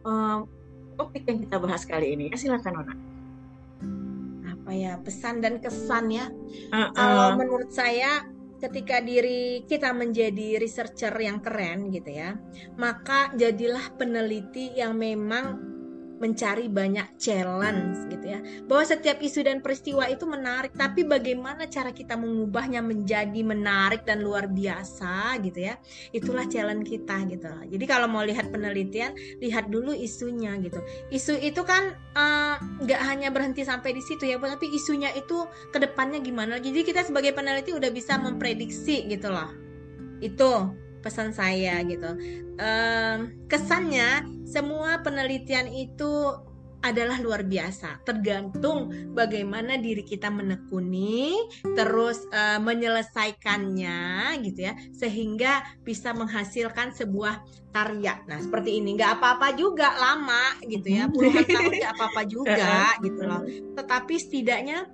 [0.03, 0.43] uh,
[0.99, 2.31] topik yang kita bahas kali ini.
[2.31, 2.95] Ya, silakan Ona.
[4.51, 6.27] Apa ya pesan dan kesan ya?
[6.71, 6.87] Uh, uh.
[6.91, 8.27] Kalau menurut saya
[8.59, 12.35] ketika diri kita menjadi researcher yang keren gitu ya,
[12.75, 15.74] maka jadilah peneliti yang memang
[16.25, 18.39] mencari banyak challenge gitu ya.
[18.65, 24.25] Bahwa setiap isu dan peristiwa itu menarik, tapi bagaimana cara kita mengubahnya menjadi menarik dan
[24.25, 25.77] luar biasa gitu ya.
[26.09, 27.45] Itulah challenge kita gitu.
[27.45, 30.81] Jadi kalau mau lihat penelitian, lihat dulu isunya gitu.
[31.13, 35.45] Isu itu kan eh, nggak uh, hanya berhenti sampai di situ ya, tapi isunya itu
[35.69, 36.57] ke depannya gimana.
[36.57, 39.53] Jadi kita sebagai peneliti udah bisa memprediksi gitu loh.
[40.23, 42.17] Itu pesan saya gitu.
[42.57, 46.33] Um, kesannya semua penelitian itu
[46.85, 51.33] adalah luar biasa, tergantung bagaimana diri kita menekuni,
[51.73, 57.41] terus uh, menyelesaikannya, gitu ya, sehingga bisa menghasilkan sebuah
[57.73, 58.21] karya.
[58.29, 63.21] Nah, seperti ini nggak apa-apa juga lama, gitu ya, puluhan tahun nggak apa-apa juga, gitu
[63.25, 63.41] loh.
[63.73, 64.85] Tetapi setidaknya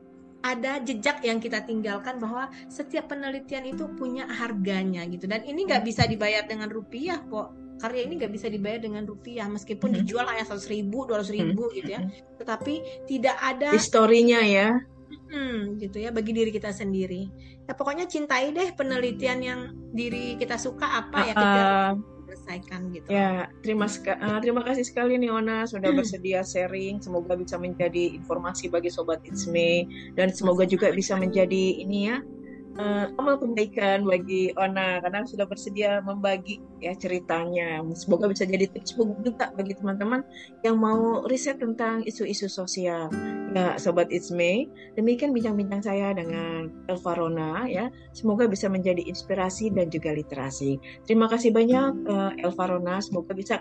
[0.41, 5.29] ada jejak yang kita tinggalkan bahwa setiap penelitian itu punya harganya gitu.
[5.29, 7.53] Dan ini nggak bisa dibayar dengan rupiah kok.
[7.81, 9.97] Karya ini nggak bisa dibayar dengan rupiah meskipun hmm.
[10.05, 11.73] dijual hanya seratus ribu dua ratus ribu hmm.
[11.81, 12.01] gitu ya.
[12.37, 12.73] Tetapi
[13.09, 14.69] tidak ada historinya ya.
[15.31, 17.31] Hmm, gitu ya bagi diri kita sendiri.
[17.65, 19.59] Ya pokoknya cintai deh penelitian yang
[19.95, 21.63] diri kita suka apa uh, ya kita
[22.31, 23.11] selesaikan gitu.
[23.11, 27.03] Ya, terima uh, terima kasih sekali nih Ona sudah bersedia sharing.
[27.03, 29.83] Semoga bisa menjadi informasi bagi sobat It's Me
[30.15, 32.23] dan semoga juga bisa menjadi ini ya
[32.81, 37.85] uh, amal kebaikan bagi Ona karena sudah bersedia membagi ya ceritanya.
[37.93, 40.25] Semoga bisa jadi tips juga bagi teman-teman
[40.65, 43.13] yang mau riset tentang isu-isu sosial.
[43.51, 47.91] Ya, sobat It's Me, demikian bincang-bincang saya dengan Elva Rona ya.
[48.15, 50.79] Semoga bisa menjadi inspirasi dan juga literasi.
[51.03, 53.03] Terima kasih banyak uh, Elva Rona.
[53.03, 53.59] Semoga bisa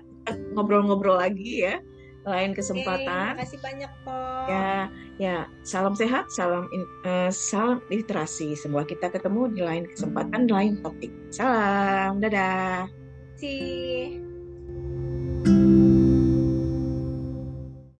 [0.55, 1.83] ngobrol-ngobrol lagi ya
[2.25, 3.35] lain kesempatan.
[3.35, 4.18] Terima kasih banyak po.
[4.49, 5.45] Ya, ya.
[5.61, 6.64] Salam sehat, salam
[7.05, 8.57] uh, salam literasi.
[8.57, 11.12] Semoga kita ketemu di lain kesempatan, di lain topik.
[11.29, 12.89] Salam, dadah.
[13.37, 14.16] See.